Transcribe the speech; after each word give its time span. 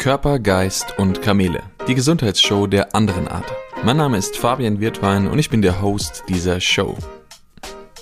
Körper, 0.00 0.38
Geist 0.38 0.98
und 0.98 1.20
Kamele. 1.20 1.62
Die 1.86 1.94
Gesundheitsshow 1.94 2.66
der 2.66 2.94
anderen 2.94 3.28
Art. 3.28 3.44
Mein 3.84 3.98
Name 3.98 4.16
ist 4.16 4.34
Fabian 4.34 4.80
Wirtwein 4.80 5.28
und 5.28 5.38
ich 5.38 5.50
bin 5.50 5.60
der 5.60 5.82
Host 5.82 6.24
dieser 6.26 6.58
Show. 6.58 6.96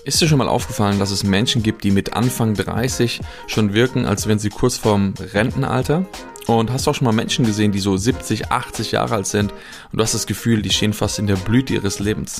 Ist 0.04 0.20
dir 0.20 0.28
schon 0.28 0.38
mal 0.38 0.46
aufgefallen, 0.46 1.00
dass 1.00 1.10
es 1.10 1.24
Menschen 1.24 1.64
gibt, 1.64 1.82
die 1.82 1.90
mit 1.90 2.12
Anfang 2.12 2.54
30 2.54 3.20
schon 3.48 3.74
wirken, 3.74 4.06
als 4.06 4.28
wären 4.28 4.38
sie 4.38 4.48
kurz 4.48 4.76
vorm 4.76 5.14
Rentenalter? 5.18 6.06
Und 6.46 6.70
hast 6.70 6.86
du 6.86 6.92
auch 6.92 6.94
schon 6.94 7.04
mal 7.04 7.12
Menschen 7.12 7.44
gesehen, 7.44 7.72
die 7.72 7.80
so 7.80 7.96
70, 7.96 8.52
80 8.52 8.92
Jahre 8.92 9.16
alt 9.16 9.26
sind 9.26 9.50
und 9.50 9.98
du 9.98 10.00
hast 10.00 10.14
das 10.14 10.28
Gefühl, 10.28 10.62
die 10.62 10.70
stehen 10.70 10.92
fast 10.92 11.18
in 11.18 11.26
der 11.26 11.34
Blüte 11.34 11.74
ihres 11.74 11.98
Lebens? 11.98 12.37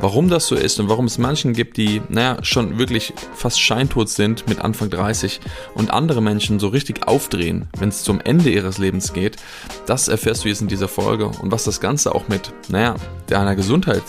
Warum 0.00 0.28
das 0.28 0.46
so 0.46 0.54
ist 0.54 0.78
und 0.80 0.88
warum 0.88 1.06
es 1.06 1.18
Menschen 1.18 1.52
gibt, 1.52 1.76
die, 1.76 2.02
naja, 2.08 2.38
schon 2.42 2.78
wirklich 2.78 3.12
fast 3.34 3.60
scheintot 3.60 4.08
sind 4.08 4.48
mit 4.48 4.60
Anfang 4.60 4.90
30 4.90 5.40
und 5.74 5.90
andere 5.90 6.20
Menschen 6.20 6.60
so 6.60 6.68
richtig 6.68 7.06
aufdrehen, 7.06 7.68
wenn 7.78 7.88
es 7.88 8.02
zum 8.02 8.20
Ende 8.20 8.50
ihres 8.50 8.78
Lebens 8.78 9.12
geht, 9.12 9.36
das 9.86 10.08
erfährst 10.08 10.44
du 10.44 10.48
jetzt 10.48 10.60
in 10.60 10.68
dieser 10.68 10.88
Folge 10.88 11.26
und 11.26 11.50
was 11.50 11.64
das 11.64 11.80
Ganze 11.80 12.14
auch 12.14 12.28
mit, 12.28 12.52
naja, 12.68 12.94
deiner 13.26 13.56
Gesundheit, 13.56 14.02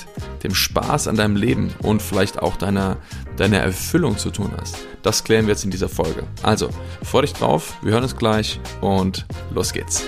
dem 0.43 0.53
Spaß 0.53 1.07
an 1.07 1.15
deinem 1.15 1.35
Leben 1.35 1.73
und 1.81 2.01
vielleicht 2.01 2.39
auch 2.39 2.55
deiner, 2.55 2.97
deiner 3.37 3.59
Erfüllung 3.59 4.17
zu 4.17 4.29
tun 4.29 4.51
hast. 4.59 4.77
Das 5.01 5.23
klären 5.23 5.45
wir 5.45 5.53
jetzt 5.53 5.63
in 5.63 5.71
dieser 5.71 5.89
Folge. 5.89 6.23
Also, 6.43 6.69
freu 7.03 7.21
dich 7.21 7.33
drauf, 7.33 7.77
wir 7.81 7.93
hören 7.93 8.03
uns 8.03 8.15
gleich 8.15 8.59
und 8.81 9.25
los 9.53 9.73
geht's. 9.73 10.03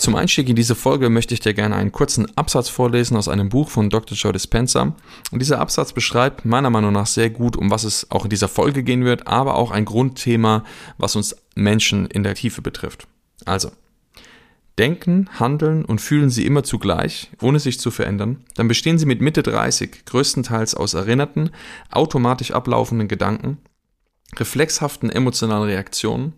Zum 0.00 0.14
Einstieg 0.14 0.48
in 0.48 0.56
diese 0.56 0.76
Folge 0.76 1.10
möchte 1.10 1.34
ich 1.34 1.40
dir 1.40 1.52
gerne 1.52 1.76
einen 1.76 1.92
kurzen 1.92 2.26
Absatz 2.34 2.70
vorlesen 2.70 3.18
aus 3.18 3.28
einem 3.28 3.50
Buch 3.50 3.68
von 3.68 3.90
Dr. 3.90 4.16
Joe 4.16 4.32
Dispenza. 4.32 4.96
Und 5.30 5.42
dieser 5.42 5.60
Absatz 5.60 5.92
beschreibt 5.92 6.46
meiner 6.46 6.70
Meinung 6.70 6.94
nach 6.94 7.06
sehr 7.06 7.28
gut, 7.28 7.54
um 7.54 7.70
was 7.70 7.84
es 7.84 8.10
auch 8.10 8.24
in 8.24 8.30
dieser 8.30 8.48
Folge 8.48 8.82
gehen 8.82 9.04
wird, 9.04 9.26
aber 9.26 9.56
auch 9.56 9.70
ein 9.70 9.84
Grundthema, 9.84 10.64
was 10.96 11.16
uns 11.16 11.36
Menschen 11.54 12.06
in 12.06 12.22
der 12.22 12.34
Tiefe 12.34 12.62
betrifft. 12.62 13.08
Also, 13.44 13.72
denken, 14.78 15.28
handeln 15.38 15.84
und 15.84 16.00
fühlen 16.00 16.30
sie 16.30 16.46
immer 16.46 16.64
zugleich, 16.64 17.30
ohne 17.42 17.60
sich 17.60 17.78
zu 17.78 17.90
verändern, 17.90 18.42
dann 18.54 18.68
bestehen 18.68 18.98
sie 18.98 19.04
mit 19.04 19.20
Mitte 19.20 19.42
30 19.42 20.06
größtenteils 20.06 20.74
aus 20.74 20.94
erinnerten, 20.94 21.50
automatisch 21.90 22.52
ablaufenden 22.52 23.06
Gedanken, 23.06 23.58
reflexhaften 24.38 25.10
emotionalen 25.10 25.64
Reaktionen, 25.64 26.32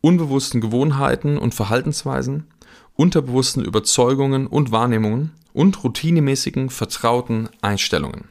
unbewussten 0.00 0.60
Gewohnheiten 0.60 1.36
und 1.36 1.52
Verhaltensweisen, 1.52 2.46
unterbewussten 2.94 3.64
Überzeugungen 3.64 4.46
und 4.46 4.72
Wahrnehmungen 4.72 5.32
und 5.52 5.82
routinemäßigen, 5.84 6.70
vertrauten 6.70 7.48
Einstellungen. 7.60 8.28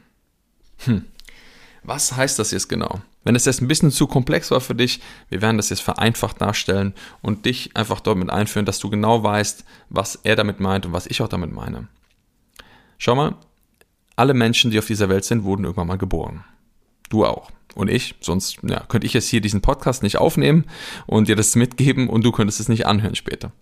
Hm. 0.78 1.04
Was 1.82 2.16
heißt 2.16 2.38
das 2.38 2.52
jetzt 2.52 2.68
genau? 2.68 3.00
Wenn 3.24 3.36
es 3.36 3.44
jetzt 3.44 3.60
ein 3.60 3.68
bisschen 3.68 3.90
zu 3.90 4.06
komplex 4.06 4.50
war 4.50 4.60
für 4.60 4.74
dich, 4.74 5.00
wir 5.28 5.42
werden 5.42 5.56
das 5.56 5.70
jetzt 5.70 5.82
vereinfacht 5.82 6.40
darstellen 6.40 6.94
und 7.20 7.44
dich 7.44 7.76
einfach 7.76 8.00
dort 8.00 8.18
mit 8.18 8.30
einführen, 8.30 8.66
dass 8.66 8.80
du 8.80 8.90
genau 8.90 9.22
weißt, 9.22 9.64
was 9.90 10.16
er 10.16 10.36
damit 10.36 10.60
meint 10.60 10.86
und 10.86 10.92
was 10.92 11.06
ich 11.06 11.22
auch 11.22 11.28
damit 11.28 11.52
meine. 11.52 11.88
Schau 12.98 13.14
mal, 13.14 13.36
alle 14.16 14.34
Menschen, 14.34 14.70
die 14.70 14.78
auf 14.78 14.86
dieser 14.86 15.08
Welt 15.08 15.24
sind, 15.24 15.44
wurden 15.44 15.64
irgendwann 15.64 15.86
mal 15.86 15.98
geboren. 15.98 16.44
Du 17.08 17.24
auch. 17.24 17.50
Und 17.74 17.88
ich, 17.88 18.14
sonst 18.20 18.58
ja, 18.62 18.80
könnte 18.80 19.06
ich 19.06 19.14
jetzt 19.14 19.28
hier 19.28 19.40
diesen 19.40 19.60
Podcast 19.60 20.02
nicht 20.02 20.18
aufnehmen 20.18 20.64
und 21.06 21.28
dir 21.28 21.36
das 21.36 21.56
mitgeben 21.56 22.08
und 22.08 22.24
du 22.24 22.32
könntest 22.32 22.60
es 22.60 22.68
nicht 22.68 22.86
anhören 22.86 23.14
später. 23.14 23.52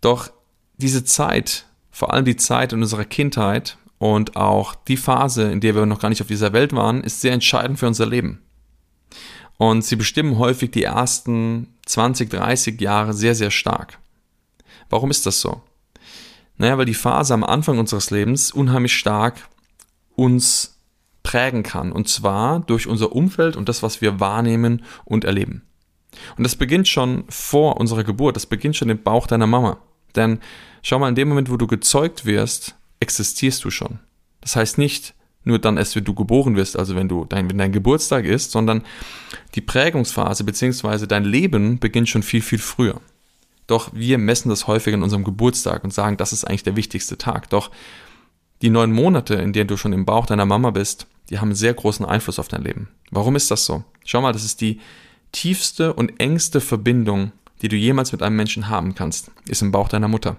Doch 0.00 0.30
diese 0.76 1.04
Zeit, 1.04 1.66
vor 1.90 2.12
allem 2.12 2.24
die 2.24 2.36
Zeit 2.36 2.72
in 2.72 2.82
unserer 2.82 3.04
Kindheit 3.04 3.76
und 3.98 4.36
auch 4.36 4.74
die 4.74 4.96
Phase, 4.96 5.50
in 5.50 5.60
der 5.60 5.74
wir 5.74 5.84
noch 5.86 6.00
gar 6.00 6.08
nicht 6.08 6.22
auf 6.22 6.28
dieser 6.28 6.52
Welt 6.52 6.72
waren, 6.72 7.02
ist 7.02 7.20
sehr 7.20 7.32
entscheidend 7.32 7.78
für 7.78 7.86
unser 7.86 8.06
Leben. 8.06 8.40
Und 9.58 9.84
sie 9.84 9.96
bestimmen 9.96 10.38
häufig 10.38 10.70
die 10.70 10.84
ersten 10.84 11.68
20, 11.84 12.30
30 12.30 12.80
Jahre 12.80 13.12
sehr, 13.12 13.34
sehr 13.34 13.50
stark. 13.50 13.98
Warum 14.88 15.10
ist 15.10 15.26
das 15.26 15.40
so? 15.40 15.60
Naja, 16.56 16.78
weil 16.78 16.86
die 16.86 16.94
Phase 16.94 17.34
am 17.34 17.44
Anfang 17.44 17.78
unseres 17.78 18.10
Lebens 18.10 18.52
unheimlich 18.52 18.96
stark 18.96 19.48
uns 20.16 20.78
prägen 21.22 21.62
kann. 21.62 21.92
Und 21.92 22.08
zwar 22.08 22.60
durch 22.60 22.86
unser 22.86 23.12
Umfeld 23.12 23.56
und 23.56 23.68
das, 23.68 23.82
was 23.82 24.00
wir 24.00 24.20
wahrnehmen 24.20 24.82
und 25.04 25.24
erleben. 25.24 25.62
Und 26.36 26.44
das 26.44 26.56
beginnt 26.56 26.88
schon 26.88 27.24
vor 27.28 27.78
unserer 27.78 28.04
Geburt. 28.04 28.36
Das 28.36 28.46
beginnt 28.46 28.76
schon 28.76 28.88
im 28.88 29.02
Bauch 29.02 29.26
deiner 29.26 29.46
Mama. 29.46 29.78
Denn 30.16 30.40
schau 30.82 30.98
mal, 30.98 31.08
in 31.08 31.14
dem 31.14 31.28
Moment, 31.28 31.50
wo 31.50 31.56
du 31.56 31.66
gezeugt 31.66 32.24
wirst, 32.24 32.76
existierst 33.00 33.64
du 33.64 33.70
schon. 33.70 33.98
Das 34.40 34.56
heißt 34.56 34.78
nicht 34.78 35.14
nur 35.44 35.58
dann 35.58 35.78
erst, 35.78 35.96
wenn 35.96 36.04
du 36.04 36.14
geboren 36.14 36.56
wirst, 36.56 36.78
also 36.78 36.94
wenn 36.94 37.08
du 37.08 37.24
dein, 37.24 37.48
wenn 37.48 37.58
dein 37.58 37.72
Geburtstag 37.72 38.24
ist, 38.24 38.50
sondern 38.50 38.82
die 39.54 39.62
Prägungsphase 39.62 40.44
bzw. 40.44 41.06
dein 41.06 41.24
Leben 41.24 41.78
beginnt 41.78 42.08
schon 42.08 42.22
viel, 42.22 42.42
viel 42.42 42.58
früher. 42.58 43.00
Doch 43.66 43.90
wir 43.94 44.18
messen 44.18 44.50
das 44.50 44.66
häufig 44.66 44.92
an 44.94 45.02
unserem 45.02 45.24
Geburtstag 45.24 45.84
und 45.84 45.94
sagen, 45.94 46.16
das 46.16 46.32
ist 46.32 46.44
eigentlich 46.44 46.64
der 46.64 46.76
wichtigste 46.76 47.16
Tag. 47.16 47.48
Doch 47.50 47.70
die 48.62 48.70
neun 48.70 48.92
Monate, 48.92 49.34
in 49.34 49.52
denen 49.52 49.68
du 49.68 49.76
schon 49.76 49.92
im 49.92 50.04
Bauch 50.04 50.26
deiner 50.26 50.44
Mama 50.44 50.70
bist, 50.70 51.06
die 51.30 51.38
haben 51.38 51.48
einen 51.48 51.54
sehr 51.54 51.72
großen 51.72 52.04
Einfluss 52.04 52.38
auf 52.38 52.48
dein 52.48 52.62
Leben. 52.62 52.88
Warum 53.10 53.36
ist 53.36 53.50
das 53.50 53.64
so? 53.64 53.84
Schau 54.04 54.20
mal, 54.20 54.32
das 54.32 54.44
ist 54.44 54.60
die 54.60 54.80
tiefste 55.32 55.94
und 55.94 56.20
engste 56.20 56.60
Verbindung, 56.60 57.32
die 57.62 57.68
du 57.68 57.76
jemals 57.76 58.12
mit 58.12 58.22
einem 58.22 58.36
Menschen 58.36 58.68
haben 58.68 58.94
kannst, 58.94 59.30
ist 59.46 59.62
im 59.62 59.72
Bauch 59.72 59.88
deiner 59.88 60.08
Mutter. 60.08 60.36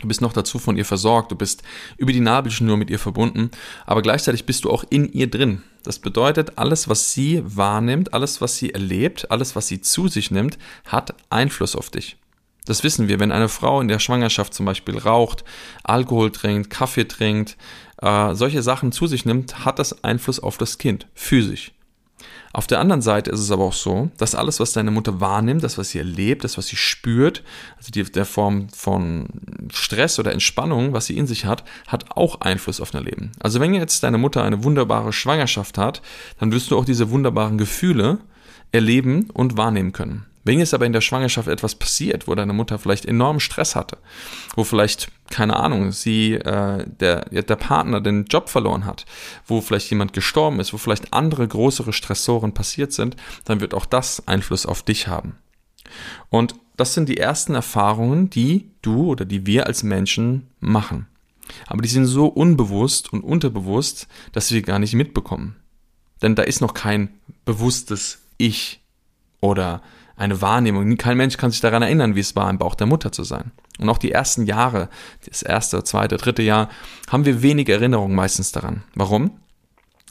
Du 0.00 0.08
bist 0.08 0.20
noch 0.20 0.34
dazu 0.34 0.58
von 0.58 0.76
ihr 0.76 0.84
versorgt, 0.84 1.32
du 1.32 1.36
bist 1.36 1.62
über 1.96 2.12
die 2.12 2.20
Nabelschnur 2.20 2.76
mit 2.76 2.90
ihr 2.90 2.98
verbunden, 2.98 3.50
aber 3.86 4.02
gleichzeitig 4.02 4.44
bist 4.44 4.64
du 4.64 4.70
auch 4.70 4.84
in 4.90 5.10
ihr 5.10 5.30
drin. 5.30 5.62
Das 5.84 5.98
bedeutet, 5.98 6.58
alles, 6.58 6.88
was 6.88 7.12
sie 7.12 7.42
wahrnimmt, 7.44 8.12
alles, 8.12 8.40
was 8.40 8.56
sie 8.56 8.74
erlebt, 8.74 9.30
alles, 9.30 9.56
was 9.56 9.68
sie 9.68 9.80
zu 9.80 10.08
sich 10.08 10.30
nimmt, 10.30 10.58
hat 10.86 11.14
Einfluss 11.30 11.74
auf 11.74 11.88
dich. 11.88 12.18
Das 12.66 12.82
wissen 12.82 13.08
wir, 13.08 13.20
wenn 13.20 13.32
eine 13.32 13.48
Frau 13.48 13.80
in 13.80 13.88
der 13.88 14.00
Schwangerschaft 14.00 14.52
zum 14.52 14.66
Beispiel 14.66 14.98
raucht, 14.98 15.44
Alkohol 15.84 16.32
trinkt, 16.32 16.68
Kaffee 16.68 17.06
trinkt, 17.06 17.56
äh, 18.02 18.34
solche 18.34 18.62
Sachen 18.62 18.92
zu 18.92 19.06
sich 19.06 19.24
nimmt, 19.24 19.64
hat 19.64 19.78
das 19.78 20.04
Einfluss 20.04 20.40
auf 20.40 20.58
das 20.58 20.76
Kind, 20.76 21.06
physisch. 21.14 21.72
Auf 22.52 22.66
der 22.66 22.80
anderen 22.80 23.02
Seite 23.02 23.30
ist 23.30 23.40
es 23.40 23.50
aber 23.50 23.64
auch 23.64 23.72
so, 23.74 24.10
dass 24.16 24.34
alles, 24.34 24.60
was 24.60 24.72
deine 24.72 24.90
Mutter 24.90 25.20
wahrnimmt, 25.20 25.62
das, 25.62 25.76
was 25.76 25.90
sie 25.90 25.98
erlebt, 25.98 26.44
das, 26.44 26.56
was 26.56 26.66
sie 26.66 26.76
spürt, 26.76 27.42
also 27.76 27.90
die, 27.90 28.02
der 28.04 28.24
Form 28.24 28.68
von 28.70 29.28
Stress 29.72 30.18
oder 30.18 30.32
Entspannung, 30.32 30.92
was 30.92 31.06
sie 31.06 31.18
in 31.18 31.26
sich 31.26 31.44
hat, 31.44 31.64
hat 31.86 32.16
auch 32.16 32.40
Einfluss 32.40 32.80
auf 32.80 32.90
dein 32.90 33.04
Leben. 33.04 33.32
Also 33.40 33.60
wenn 33.60 33.74
jetzt 33.74 34.02
deine 34.02 34.18
Mutter 34.18 34.42
eine 34.42 34.64
wunderbare 34.64 35.12
Schwangerschaft 35.12 35.76
hat, 35.76 36.00
dann 36.38 36.52
wirst 36.52 36.70
du 36.70 36.78
auch 36.78 36.84
diese 36.84 37.10
wunderbaren 37.10 37.58
Gefühle 37.58 38.18
erleben 38.72 39.28
und 39.32 39.56
wahrnehmen 39.56 39.92
können. 39.92 40.24
Wenn 40.46 40.60
jetzt 40.60 40.74
aber 40.74 40.86
in 40.86 40.92
der 40.92 41.00
Schwangerschaft 41.00 41.48
etwas 41.48 41.74
passiert, 41.74 42.28
wo 42.28 42.34
deine 42.36 42.52
Mutter 42.52 42.78
vielleicht 42.78 43.04
enormen 43.04 43.40
Stress 43.40 43.74
hatte, 43.74 43.98
wo 44.54 44.62
vielleicht, 44.62 45.08
keine 45.28 45.56
Ahnung, 45.56 45.90
sie, 45.90 46.34
äh, 46.34 46.86
der, 46.86 47.24
der 47.24 47.56
Partner 47.56 48.00
den 48.00 48.26
Job 48.26 48.48
verloren 48.48 48.84
hat, 48.84 49.06
wo 49.44 49.60
vielleicht 49.60 49.90
jemand 49.90 50.12
gestorben 50.12 50.60
ist, 50.60 50.72
wo 50.72 50.76
vielleicht 50.76 51.12
andere 51.12 51.48
größere 51.48 51.92
Stressoren 51.92 52.54
passiert 52.54 52.92
sind, 52.92 53.16
dann 53.44 53.60
wird 53.60 53.74
auch 53.74 53.86
das 53.86 54.28
Einfluss 54.28 54.66
auf 54.66 54.84
dich 54.84 55.08
haben. 55.08 55.36
Und 56.30 56.54
das 56.76 56.94
sind 56.94 57.08
die 57.08 57.16
ersten 57.16 57.56
Erfahrungen, 57.56 58.30
die 58.30 58.70
du 58.82 59.06
oder 59.06 59.24
die 59.24 59.46
wir 59.46 59.66
als 59.66 59.82
Menschen 59.82 60.46
machen. 60.60 61.08
Aber 61.66 61.82
die 61.82 61.88
sind 61.88 62.06
so 62.06 62.26
unbewusst 62.26 63.12
und 63.12 63.24
unterbewusst, 63.24 64.06
dass 64.30 64.52
wir 64.52 64.62
gar 64.62 64.78
nicht 64.78 64.94
mitbekommen. 64.94 65.56
Denn 66.22 66.36
da 66.36 66.44
ist 66.44 66.60
noch 66.60 66.72
kein 66.72 67.08
bewusstes 67.44 68.20
Ich 68.38 68.80
oder 69.40 69.82
eine 70.16 70.40
Wahrnehmung. 70.40 70.96
Kein 70.96 71.16
Mensch 71.16 71.36
kann 71.36 71.50
sich 71.50 71.60
daran 71.60 71.82
erinnern, 71.82 72.14
wie 72.14 72.20
es 72.20 72.34
war, 72.34 72.48
im 72.50 72.58
Bauch 72.58 72.74
der 72.74 72.86
Mutter 72.86 73.12
zu 73.12 73.24
sein. 73.24 73.52
Und 73.78 73.88
auch 73.88 73.98
die 73.98 74.12
ersten 74.12 74.46
Jahre, 74.46 74.88
das 75.26 75.42
erste, 75.42 75.84
zweite, 75.84 76.16
dritte 76.16 76.42
Jahr, 76.42 76.70
haben 77.10 77.26
wir 77.26 77.42
wenig 77.42 77.68
Erinnerung 77.68 78.14
meistens 78.14 78.52
daran. 78.52 78.82
Warum? 78.94 79.38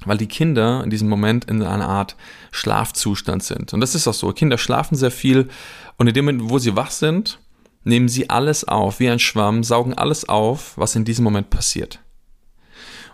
Weil 0.06 0.18
die 0.18 0.28
Kinder 0.28 0.84
in 0.84 0.90
diesem 0.90 1.10
Moment 1.10 1.46
in 1.46 1.64
einer 1.64 1.88
Art 1.88 2.16
Schlafzustand 2.52 3.44
sind. 3.44 3.74
Und 3.74 3.82
das 3.82 3.96
ist 3.96 4.08
auch 4.08 4.14
so. 4.14 4.32
Kinder 4.34 4.58
schlafen 4.58 4.96
sehr 4.96 5.12
viel 5.12 5.50
und 5.98 6.08
in 6.08 6.14
dem 6.14 6.26
Moment, 6.26 6.50
wo 6.50 6.60
sie 6.60 6.76
wach 6.76 6.92
sind, 6.92 7.40
nehmen 7.84 8.10
sie 8.10 8.30
alles 8.30 8.68
auf, 8.68 9.00
wie 9.00 9.10
ein 9.10 9.20
Schwamm, 9.20 9.64
saugen 9.64 9.94
alles 9.94 10.28
auf, 10.28 10.78
was 10.78 10.96
in 10.96 11.06
diesem 11.06 11.24
Moment 11.24 11.50
passiert. 11.50 12.00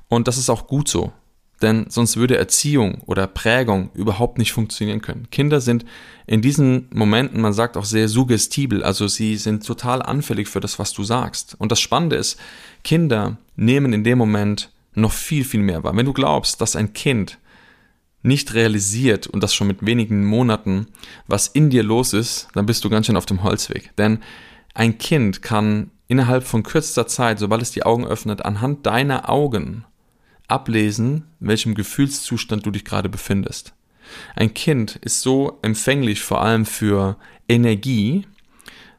Und 0.07 0.27
das 0.27 0.37
ist 0.37 0.49
auch 0.49 0.67
gut 0.67 0.89
so 0.89 1.13
denn 1.61 1.85
sonst 1.89 2.17
würde 2.17 2.37
Erziehung 2.37 3.01
oder 3.05 3.27
Prägung 3.27 3.91
überhaupt 3.93 4.37
nicht 4.37 4.51
funktionieren 4.51 5.01
können. 5.01 5.27
Kinder 5.31 5.61
sind 5.61 5.85
in 6.27 6.41
diesen 6.41 6.87
Momenten, 6.93 7.41
man 7.41 7.53
sagt 7.53 7.77
auch 7.77 7.85
sehr 7.85 8.07
suggestibel, 8.07 8.83
also 8.83 9.07
sie 9.07 9.37
sind 9.37 9.65
total 9.65 10.01
anfällig 10.01 10.47
für 10.47 10.59
das, 10.59 10.79
was 10.79 10.93
du 10.93 11.03
sagst. 11.03 11.55
Und 11.59 11.71
das 11.71 11.79
Spannende 11.79 12.15
ist, 12.15 12.39
Kinder 12.83 13.37
nehmen 13.55 13.93
in 13.93 14.03
dem 14.03 14.17
Moment 14.17 14.71
noch 14.93 15.11
viel, 15.11 15.43
viel 15.43 15.61
mehr 15.61 15.83
wahr. 15.83 15.95
Wenn 15.95 16.05
du 16.05 16.13
glaubst, 16.13 16.61
dass 16.61 16.75
ein 16.75 16.93
Kind 16.93 17.37
nicht 18.23 18.53
realisiert 18.53 19.27
und 19.27 19.41
das 19.41 19.53
schon 19.53 19.67
mit 19.67 19.85
wenigen 19.85 20.25
Monaten, 20.25 20.87
was 21.27 21.47
in 21.47 21.69
dir 21.69 21.83
los 21.83 22.13
ist, 22.13 22.47
dann 22.53 22.65
bist 22.65 22.83
du 22.83 22.89
ganz 22.89 23.07
schön 23.07 23.17
auf 23.17 23.25
dem 23.25 23.43
Holzweg. 23.43 23.95
Denn 23.97 24.19
ein 24.73 24.97
Kind 24.97 25.41
kann 25.41 25.91
innerhalb 26.07 26.43
von 26.43 26.63
kürzester 26.63 27.07
Zeit, 27.07 27.39
sobald 27.39 27.61
es 27.61 27.71
die 27.71 27.83
Augen 27.83 28.05
öffnet, 28.05 28.45
anhand 28.45 28.85
deiner 28.85 29.29
Augen 29.29 29.85
ablesen, 30.51 31.25
in 31.39 31.47
welchem 31.47 31.75
Gefühlszustand 31.75 32.65
du 32.65 32.71
dich 32.71 32.85
gerade 32.85 33.09
befindest. 33.09 33.73
Ein 34.35 34.53
Kind 34.53 34.97
ist 34.97 35.21
so 35.21 35.59
empfänglich 35.61 36.21
vor 36.21 36.41
allem 36.41 36.65
für 36.65 37.17
Energie 37.47 38.25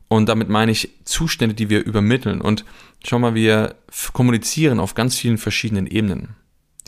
und 0.08 0.28
damit 0.28 0.48
meine 0.48 0.72
ich 0.72 0.90
Zustände, 1.04 1.54
die 1.54 1.70
wir 1.70 1.84
übermitteln. 1.84 2.40
Und 2.40 2.64
schau 3.04 3.18
mal, 3.18 3.34
wir 3.34 3.76
kommunizieren 4.12 4.80
auf 4.80 4.94
ganz 4.94 5.16
vielen 5.16 5.38
verschiedenen 5.38 5.86
Ebenen. 5.86 6.36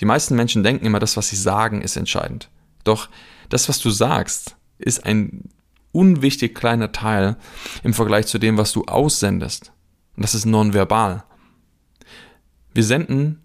Die 0.01 0.05
meisten 0.05 0.35
Menschen 0.35 0.63
denken 0.63 0.87
immer, 0.87 0.99
das, 0.99 1.17
was 1.17 1.29
sie 1.29 1.37
sagen, 1.37 1.83
ist 1.83 1.97
entscheidend. 1.97 2.51
Doch 2.83 3.09
das, 3.49 3.69
was 3.69 3.79
du 3.79 3.91
sagst, 3.91 4.57
ist 4.79 5.07
ein 5.07 5.49
unwichtig 5.93 6.55
kleiner 6.55 6.93
Teil 6.93 7.37
im 7.83 7.95
Vergleich 7.95 8.27
zu 8.27 8.39
dem, 8.39 8.59
was 8.59 8.73
du 8.73 8.85
aussendest. 8.85 9.73
Und 10.17 10.23
das 10.23 10.35
ist 10.35 10.45
nonverbal. 10.45 11.25
Wir 12.75 12.85
senden 12.85 13.44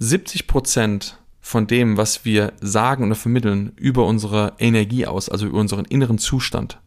70 0.00 0.46
Prozent 0.46 1.18
von 1.40 1.66
dem, 1.66 1.96
was 1.96 2.24
wir 2.24 2.52
sagen 2.60 3.04
oder 3.04 3.14
vermitteln, 3.14 3.72
über 3.76 4.06
unsere 4.06 4.52
Energie 4.58 5.06
aus, 5.06 5.28
also 5.28 5.46
über 5.46 5.58
unseren 5.58 5.84
inneren 5.86 6.18
Zustand. 6.18 6.78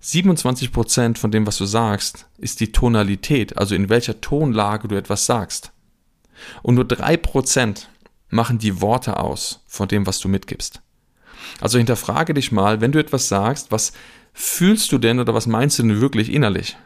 27 0.00 0.72
Prozent 0.72 1.18
von 1.18 1.30
dem, 1.30 1.46
was 1.46 1.58
du 1.58 1.64
sagst, 1.64 2.26
ist 2.38 2.60
die 2.60 2.72
Tonalität, 2.72 3.56
also 3.56 3.74
in 3.74 3.88
welcher 3.88 4.20
Tonlage 4.20 4.88
du 4.88 4.96
etwas 4.96 5.26
sagst. 5.26 5.72
Und 6.62 6.74
nur 6.74 6.84
drei 6.84 7.16
Prozent 7.16 7.88
machen 8.28 8.58
die 8.58 8.80
Worte 8.80 9.18
aus 9.18 9.62
von 9.66 9.86
dem, 9.86 10.06
was 10.06 10.18
du 10.18 10.28
mitgibst. 10.28 10.82
Also 11.60 11.78
hinterfrage 11.78 12.34
dich 12.34 12.50
mal, 12.50 12.80
wenn 12.80 12.92
du 12.92 12.98
etwas 12.98 13.28
sagst, 13.28 13.70
was 13.70 13.92
fühlst 14.32 14.90
du 14.90 14.98
denn 14.98 15.20
oder 15.20 15.34
was 15.34 15.46
meinst 15.46 15.78
du 15.78 15.84
denn 15.84 16.00
wirklich 16.00 16.32
innerlich? 16.32 16.76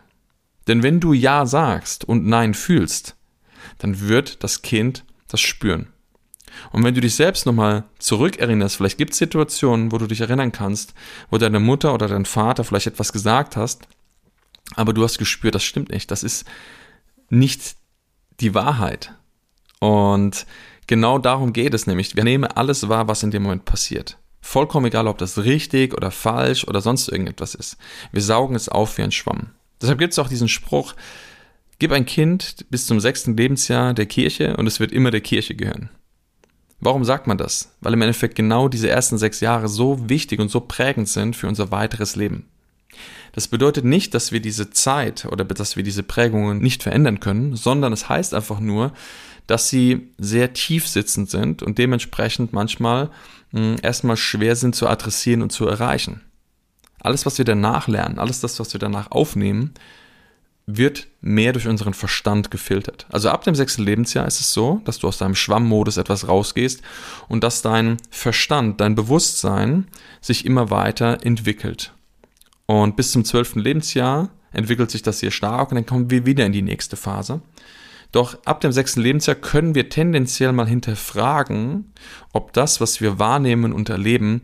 Denn 0.69 0.83
wenn 0.83 1.01
du 1.01 1.13
Ja 1.15 1.47
sagst 1.47 2.05
und 2.05 2.27
Nein 2.27 2.55
fühlst, 2.55 3.17
dann 3.79 4.01
wird 4.01 4.45
das 4.45 4.63
Kind 4.63 5.05
das 5.29 5.41
spüren. 5.41 5.89
Und 6.73 6.85
wenn 6.85 6.95
du 6.95 7.01
dich 7.01 7.15
selbst 7.15 7.47
nochmal 7.47 7.85
zurückerinnerst, 7.99 8.77
vielleicht 8.77 8.99
gibt 8.99 9.13
es 9.13 9.19
Situationen, 9.19 9.93
wo 9.93 9.99
du 9.99 10.07
dich 10.07 10.21
erinnern 10.21 10.53
kannst, 10.53 10.95
wo 11.31 11.39
deine 11.39 11.61
Mutter 11.61 11.93
oder 11.93 12.09
dein 12.09 12.25
Vater 12.25 12.65
vielleicht 12.65 12.87
etwas 12.87 13.13
gesagt 13.13 13.57
hast, 13.57 13.87
aber 14.75 14.93
du 14.93 15.05
hast 15.05 15.19
gespürt, 15.19 15.55
das 15.55 15.65
stimmt 15.65 15.91
nicht, 15.91 16.11
das 16.11 16.23
ist 16.23 16.47
nicht 17.29 17.77
die 18.41 18.55
Wahrheit. 18.55 19.13
Und 19.81 20.47
genau 20.87 21.19
darum 21.19 21.53
geht 21.53 21.75
es 21.75 21.87
nämlich. 21.87 22.17
Wir 22.17 22.25
nehmen 22.25 22.45
alles 22.45 22.89
wahr, 22.89 23.09
was 23.09 23.23
in 23.23 23.31
dem 23.31 23.43
Moment 23.43 23.65
passiert. 23.65 24.19
Vollkommen 24.41 24.87
egal, 24.87 25.09
ob 25.09 25.19
das 25.19 25.39
richtig 25.39 25.95
oder 25.95 26.11
falsch 26.11 26.67
oder 26.67 26.81
sonst 26.81 27.09
irgendetwas 27.09 27.55
ist. 27.55 27.77
Wir 28.13 28.23
saugen 28.23 28.55
es 28.55 28.69
auf 28.69 28.97
wie 28.99 29.03
ein 29.03 29.13
Schwamm. 29.13 29.51
Deshalb 29.81 29.99
gibt 29.99 30.13
es 30.13 30.19
auch 30.19 30.29
diesen 30.29 30.49
Spruch, 30.49 30.95
gib 31.79 31.93
ein 31.93 32.07
Kind 32.07 32.67
bis 32.71 32.87
zum 32.87 33.01
sechsten 33.01 33.37
Lebensjahr 33.37 33.95
der 33.95 34.07
Kirche 34.07 34.57
und 34.57 34.67
es 34.67 34.81
wird 34.81 34.93
immer 34.93 35.11
der 35.11 35.21
Kirche 35.21 35.55
gehören. 35.55 35.91
Warum 36.81 37.05
sagt 37.05 37.27
man 37.27 37.39
das? 37.39 37.75
Weil 37.81 37.95
im 37.95 38.03
Endeffekt 38.03 38.35
genau 38.35 38.69
diese 38.69 38.89
ersten 38.89 39.19
sechs 39.19 39.41
Jahre 39.41 39.69
so 39.69 40.09
wichtig 40.09 40.41
und 40.41 40.51
so 40.51 40.61
prägend 40.61 41.09
sind 41.09 41.35
für 41.35 41.49
unser 41.49 41.71
weiteres 41.71 42.17
Leben. 42.17 42.49
Das 43.33 43.49
bedeutet 43.49 43.85
nicht, 43.85 44.15
dass 44.15 44.33
wir 44.33 44.41
diese 44.41 44.71
Zeit 44.71 45.27
oder 45.27 45.45
dass 45.45 45.77
wir 45.77 45.83
diese 45.83 46.03
Prägungen 46.03 46.59
nicht 46.59 46.83
verändern 46.83 47.21
können, 47.21 47.55
sondern 47.55 47.93
es 47.93 48.09
heißt 48.09 48.35
einfach 48.35 48.61
nur, 48.61 48.93
dass 49.47 49.69
sie 49.69 50.09
sehr 50.19 50.53
tief 50.53 50.89
sitzend 50.89 51.31
sind 51.31 51.63
und 51.63 51.79
dementsprechend 51.79 52.53
manchmal 52.53 53.11
hm, 53.53 53.77
erstmal 53.83 54.17
schwer 54.17 54.57
sind 54.57 54.75
zu 54.75 54.89
adressieren 54.89 55.43
und 55.43 55.53
zu 55.53 55.67
erreichen. 55.67 56.23
Alles, 57.01 57.27
was 57.27 57.39
wir 57.39 57.45
danach 57.45 57.89
lernen, 57.89 58.19
alles 58.19 58.41
das, 58.41 58.59
was 58.59 58.73
wir 58.73 58.81
danach 58.81 59.11
aufnehmen, 59.11 59.75
wird 60.67 61.07
mehr 61.21 61.53
durch 61.53 61.69
unseren 61.69 61.95
Verstand 61.95 62.51
gefiltert. 62.51 63.07
Also 63.11 63.31
ab 63.31 63.45
dem 63.45 63.55
sechsten 63.55 63.85
Lebensjahr 63.85 64.27
ist 64.27 64.41
es 64.41 64.53
so, 64.53 64.81
dass 64.85 64.99
du 64.99 65.07
aus 65.07 65.19
deinem 65.19 65.37
Schwammmodus 65.37 65.97
etwas 65.97 66.27
rausgehst 66.27 66.83
und 67.29 67.45
dass 67.45 67.63
dein 67.63 67.99
Verstand, 68.11 68.81
dein 68.81 68.97
Bewusstsein 68.97 69.87
sich 70.21 70.45
immer 70.45 70.71
weiter 70.71 71.25
entwickelt. 71.25 71.93
Und 72.67 72.97
bis 72.97 73.13
zum 73.13 73.25
zwölften 73.25 73.61
Lebensjahr 73.61 74.31
entwickelt 74.53 74.91
sich 74.91 75.03
das 75.03 75.21
sehr 75.21 75.31
stark 75.31 75.71
und 75.71 75.77
dann 75.77 75.87
kommen 75.87 76.11
wir 76.11 76.27
wieder 76.27 76.45
in 76.45 76.53
die 76.53 76.63
nächste 76.63 76.97
Phase. 76.97 77.41
Doch 78.11 78.39
ab 78.45 78.61
dem 78.61 78.73
sechsten 78.73 79.03
Lebensjahr 79.03 79.37
können 79.37 79.75
wir 79.77 79.89
tendenziell 79.89 80.53
mal 80.53 80.67
hinterfragen, 80.67 81.93
ob 82.33 82.53
das, 82.53 82.81
was 82.81 83.01
wir 83.01 83.21
wahrnehmen 83.21 83.73
und 83.73 83.89
erleben, 83.89 84.43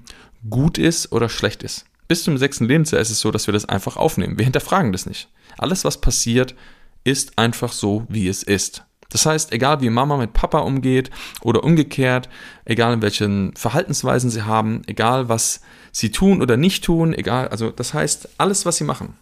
gut 0.48 0.78
ist 0.78 1.10
oder 1.10 1.28
schlecht 1.28 1.64
ist. 1.64 1.84
Bis 2.06 2.24
zum 2.24 2.36
sechsten 2.36 2.66
Lebensjahr 2.66 3.00
ist 3.00 3.10
es 3.10 3.20
so, 3.20 3.30
dass 3.30 3.46
wir 3.48 3.52
das 3.52 3.64
einfach 3.64 3.96
aufnehmen. 3.96 4.38
Wir 4.38 4.44
hinterfragen 4.44 4.92
das 4.92 5.06
nicht. 5.06 5.28
Alles, 5.58 5.84
was 5.84 6.00
passiert, 6.00 6.54
ist 7.04 7.38
einfach 7.38 7.72
so, 7.72 8.06
wie 8.08 8.28
es 8.28 8.42
ist. 8.42 8.84
Das 9.12 9.26
heißt, 9.26 9.52
egal 9.52 9.82
wie 9.82 9.90
Mama 9.90 10.16
mit 10.16 10.32
Papa 10.32 10.60
umgeht 10.60 11.10
oder 11.42 11.64
umgekehrt, 11.64 12.30
egal 12.64 12.94
in 12.94 13.02
welchen 13.02 13.54
Verhaltensweisen 13.54 14.30
sie 14.30 14.42
haben, 14.42 14.82
egal 14.86 15.28
was 15.28 15.60
sie 15.92 16.10
tun 16.10 16.40
oder 16.40 16.56
nicht 16.56 16.84
tun, 16.84 17.12
egal, 17.12 17.48
also 17.48 17.70
das 17.70 17.92
heißt, 17.92 18.30
alles, 18.38 18.64
was 18.64 18.78
sie 18.78 18.84
machen, 18.84 19.14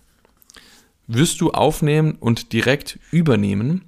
wirst 1.09 1.41
du 1.41 1.51
aufnehmen 1.51 2.17
und 2.21 2.53
direkt 2.53 3.01
übernehmen 3.11 3.85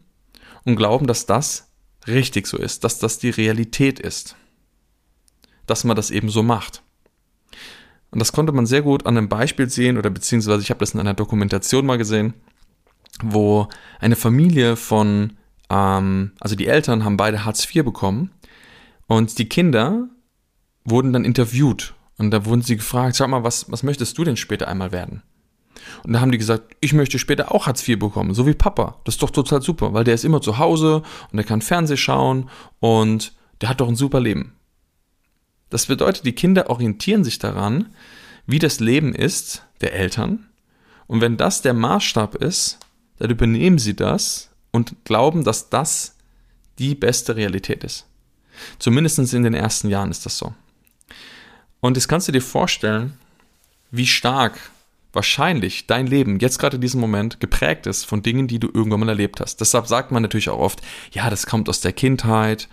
und 0.65 0.75
glauben, 0.75 1.07
dass 1.07 1.27
das 1.27 1.69
richtig 2.09 2.49
so 2.49 2.59
ist, 2.59 2.83
dass 2.83 2.99
das 2.99 3.21
die 3.21 3.31
Realität 3.31 4.01
ist, 4.01 4.35
dass 5.67 5.85
man 5.85 5.95
das 5.95 6.11
eben 6.11 6.31
so 6.31 6.43
macht. 6.43 6.83
Und 8.13 8.19
das 8.19 8.33
konnte 8.33 8.53
man 8.53 8.67
sehr 8.67 8.83
gut 8.83 9.07
an 9.07 9.17
einem 9.17 9.29
Beispiel 9.29 9.69
sehen 9.69 9.99
oder 9.99 10.11
beziehungsweise 10.11 10.63
ich 10.63 10.71
habe 10.71 10.81
das 10.81 10.93
in 10.93 11.01
einer 11.01 11.15
Dokumentation 11.15 11.87
mal 11.87 11.99
gesehen, 11.99 12.35
wo 13.23 13.69
eine 14.01 14.17
Familie 14.17 14.77
von, 14.77 15.33
ähm, 15.71 16.33
also 16.39 16.55
die 16.55 16.67
Eltern 16.67 17.05
haben 17.05 17.17
beide 17.17 17.45
Hartz 17.45 17.65
IV 17.65 17.85
bekommen 17.85 18.31
und 19.07 19.39
die 19.39 19.49
Kinder 19.49 20.09
wurden 20.85 21.13
dann 21.15 21.25
interviewt 21.25 21.95
und 22.19 22.31
da 22.31 22.45
wurden 22.45 22.63
sie 22.63 22.77
gefragt, 22.77 23.17
sag 23.17 23.29
mal, 23.29 23.45
was, 23.45 23.73
was 23.73 23.83
möchtest 23.83 24.17
du 24.19 24.25
denn 24.25 24.37
später 24.37 24.69
einmal 24.69 24.93
werden? 24.93 25.23
Und 26.05 26.13
da 26.13 26.21
haben 26.21 26.33
die 26.33 26.39
gesagt, 26.39 26.77
ich 26.81 26.93
möchte 26.93 27.19
später 27.19 27.51
auch 27.51 27.67
Hartz 27.67 27.87
IV 27.89 27.99
bekommen, 27.99 28.35
so 28.35 28.47
wie 28.47 28.55
Papa. 28.55 29.01
Das 29.05 29.15
ist 29.15 29.23
doch 29.23 29.31
total 29.31 29.63
super, 29.63 29.95
weil 29.95 30.05
der 30.05 30.15
ist 30.15 30.25
immer 30.25 30.43
zu 30.43 30.59
Hause 30.59 31.03
und 31.31 31.37
der 31.37 31.45
kann 31.45 31.63
Fernseh 31.63 31.97
schauen 31.97 32.51
und 32.79 33.33
der 33.63 33.71
hat 33.71 33.81
doch 33.81 33.89
ein 33.89 33.97
super 33.97 34.21
Leben. 34.21 34.55
Das 35.73 35.87
bedeutet, 35.87 36.27
die 36.27 36.35
Kinder 36.35 36.69
orientieren 36.69 37.25
sich 37.25 37.39
daran, 37.39 37.95
wie 38.47 38.59
das 38.59 38.79
Leben 38.79 39.15
ist 39.15 39.65
der 39.81 39.95
Eltern. 39.95 40.47
Und 41.07 41.23
wenn 41.23 41.39
das 41.39 41.63
der 41.63 41.73
Maßstab 41.73 42.35
ist, 42.35 42.79
dann 43.17 43.31
übernehmen 43.31 43.79
sie 43.79 43.97
das 43.97 44.51
und 44.71 44.95
glauben, 45.05 45.45
dass 45.45 45.71
das 45.71 46.15
die 46.79 46.95
beste 46.95 47.37
Realität 47.37 47.85
ist. 47.85 48.07
Zumindest 48.79 49.19
in 49.33 49.45
den 49.45 49.55
ersten 49.55 49.89
Jahren 49.89 50.11
ist 50.11 50.27
das 50.27 50.37
so. 50.37 50.53
Und 51.81 51.97
jetzt 51.97 52.07
kannst 52.07 52.29
du 52.29 52.33
dir 52.33 52.43
vorstellen, 52.43 53.15
wie 53.91 54.07
stark 54.07 54.59
wahrscheinlich 55.15 55.87
dein 55.87 56.07
Leben 56.07 56.39
jetzt 56.39 56.59
gerade 56.59 56.75
in 56.75 56.83
diesem 56.83 57.01
Moment 57.01 57.41
geprägt 57.41 57.87
ist 57.87 58.05
von 58.05 58.23
Dingen, 58.23 58.47
die 58.47 58.59
du 58.59 58.69
irgendwann 58.69 59.01
mal 59.01 59.09
erlebt 59.09 59.41
hast. 59.41 59.63
Deshalb 59.63 59.87
sagt 59.87 60.11
man 60.13 60.21
natürlich 60.21 60.51
auch 60.51 60.59
oft, 60.59 60.83
ja, 61.13 61.31
das 61.31 61.47
kommt 61.47 61.71
aus 61.71 61.81
der 61.81 61.95
Kindheit 61.95 62.69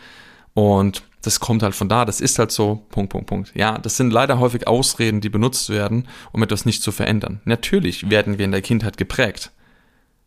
und 0.54 1.04
das 1.22 1.40
kommt 1.40 1.64
halt 1.64 1.76
von 1.76 1.90
da, 1.90 2.06
das 2.06 2.22
ist 2.22 2.40
halt 2.40 2.52
so, 2.52 2.86
Punkt, 2.90 3.12
Punkt, 3.12 3.28
Punkt. 3.28 3.52
Ja, 3.54 3.78
das 3.78 3.98
sind 3.98 4.12
leider 4.12 4.40
häufig 4.40 4.68
Ausreden, 4.68 5.22
die 5.22 5.30
benutzt 5.30 5.70
werden, 5.70 6.08
um 6.32 6.42
etwas 6.44 6.66
nicht 6.66 6.82
zu 6.82 6.92
verändern. 6.92 7.42
Natürlich 7.46 8.10
werden 8.10 8.38
wir 8.38 8.46
in 8.46 8.52
der 8.52 8.62
Kindheit 8.62 8.98
geprägt. 8.98 9.52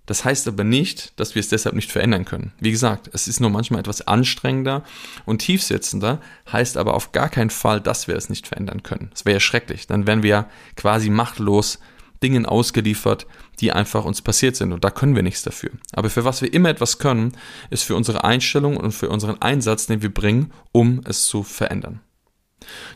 Das 0.07 0.25
heißt 0.25 0.49
aber 0.49 0.65
nicht, 0.65 1.19
dass 1.19 1.35
wir 1.35 1.41
es 1.41 1.49
deshalb 1.49 1.77
nicht 1.77 1.93
verändern 1.93 2.25
können. 2.25 2.53
Wie 2.59 2.73
gesagt, 2.73 3.09
es 3.13 3.29
ist 3.29 3.41
nur 3.41 3.51
manchmal 3.51 3.81
etwas 3.81 4.07
anstrengender 4.07 4.83
und 5.27 5.39
tiefsitzender, 5.39 6.21
heißt 6.51 6.77
aber 6.77 6.95
auf 6.95 7.13
gar 7.13 7.29
keinen 7.29 7.51
Fall, 7.51 7.81
dass 7.81 8.09
wir 8.09 8.17
es 8.17 8.29
nicht 8.29 8.49
verändern 8.49 8.83
können. 8.83 9.11
Das 9.13 9.25
wäre 9.25 9.37
ja 9.37 9.41
schrecklich. 9.41 9.87
Dann 9.87 10.07
wären 10.07 10.25
wir 10.25 10.49
quasi 10.77 11.09
machtlos 11.09 11.79
Dingen 12.23 12.47
ausgeliefert, 12.47 13.27
die 13.63 13.73
einfach 13.73 14.05
uns 14.05 14.21
passiert 14.21 14.57
sind 14.57 14.73
und 14.73 14.85
da 14.85 14.91
können 14.91 15.15
wir 15.15 15.23
nichts 15.23 15.43
dafür. 15.43 15.71
Aber 15.93 16.11
für 16.11 16.25
was 16.25 16.43
wir 16.43 16.53
immer 16.53 16.69
etwas 16.69 16.99
können, 16.99 17.33
ist 17.71 17.85
für 17.85 17.95
unsere 17.95 18.25
Einstellung 18.25 18.77
und 18.77 18.93
für 18.93 19.09
unseren 19.09 19.41
Einsatz, 19.41 19.87
den 19.87 20.03
wir 20.03 20.13
bringen, 20.13 20.53
um 20.73 21.01
es 21.05 21.27
zu 21.27 21.45
verändern. 21.45 22.01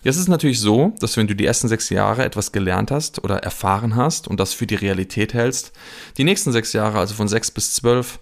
Jetzt 0.03 0.17
ist 0.17 0.23
es 0.23 0.29
natürlich 0.29 0.61
so, 0.61 0.93
dass 1.01 1.17
wenn 1.17 1.29
du 1.29 1.37
die 1.37 1.47
ersten 1.47 1.69
sechs 1.69 1.89
Jahre 1.89 2.25
etwas 2.25 2.53
gelernt 2.53 2.91
hast 2.91 3.23
oder 3.25 3.39
erfahren 3.39 3.95
hast 3.97 4.29
und 4.29 4.39
das 4.41 4.55
für 4.55 4.67
die 4.67 4.75
Realität 4.75 5.35
hältst, 5.35 5.73
die 6.19 6.25
nächsten 6.25 6.53
sechs 6.53 6.73
Jahre, 6.73 6.99
also 6.99 7.15
von 7.15 7.29
sechs 7.29 7.51
bis 7.51 7.75
zwölf, 7.75 8.19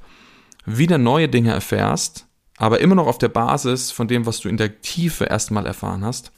wieder 0.66 0.98
neue 0.98 1.28
Dinge 1.28 1.52
erfährst, 1.52 2.26
aber 2.58 2.80
immer 2.80 2.94
noch 2.94 3.06
auf 3.06 3.18
der 3.18 3.28
Basis 3.28 3.90
von 3.90 4.06
dem, 4.06 4.26
was 4.26 4.40
du 4.40 4.48
in 4.48 4.56
der 4.58 4.80
Tiefe 4.82 5.24
erstmal 5.24 5.66
erfahren 5.66 6.04
hast, 6.04 6.30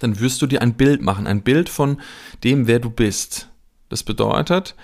dann 0.00 0.20
wirst 0.20 0.40
du 0.42 0.46
dir 0.46 0.62
ein 0.62 0.74
Bild 0.74 1.02
machen, 1.02 1.26
ein 1.26 1.42
Bild 1.42 1.68
von 1.68 2.00
dem, 2.44 2.66
wer 2.66 2.78
du 2.78 2.90
bist, 2.90 3.48
das 3.88 4.02
bedeutet, 4.02 4.74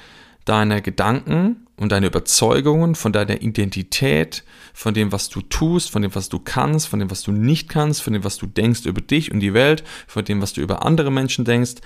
deine 0.45 0.83
Gedanken 0.83 1.67
und 1.77 1.93
deine 1.93 2.07
Überzeugungen 2.07 2.95
von 2.95 3.13
deiner 3.13 3.43
Identität, 3.43 4.45
von 4.75 4.95
dem, 4.95 5.13
was 5.13 5.29
du 5.29 5.41
tust, 5.43 5.91
von 5.91 6.03
dem, 6.03 6.15
was 6.15 6.29
du 6.29 6.39
kannst, 6.39 6.89
von 6.89 6.99
dem, 6.99 7.11
was 7.11 7.23
du 7.23 7.33
nicht 7.33 7.69
kannst, 7.69 8.03
von 8.03 8.13
dem, 8.13 8.25
was 8.25 8.37
du 8.39 8.47
denkst 8.47 8.87
über 8.87 9.01
dich 9.01 9.33
und 9.33 9.41
die 9.41 9.55
Welt, 9.55 9.85
von 10.07 10.25
dem, 10.25 10.41
was 10.41 10.53
du 10.53 10.61
über 10.61 10.85
andere 10.85 11.11
Menschen 11.11 11.45
denkst. 11.45 11.77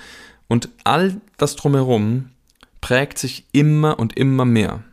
Und 0.48 0.68
all 0.84 1.20
das 1.36 1.56
drumherum 1.56 2.30
prägt 2.80 3.18
sich 3.18 3.46
immer 3.52 3.98
und 3.98 4.16
immer 4.16 4.44
mehr. 4.44 4.84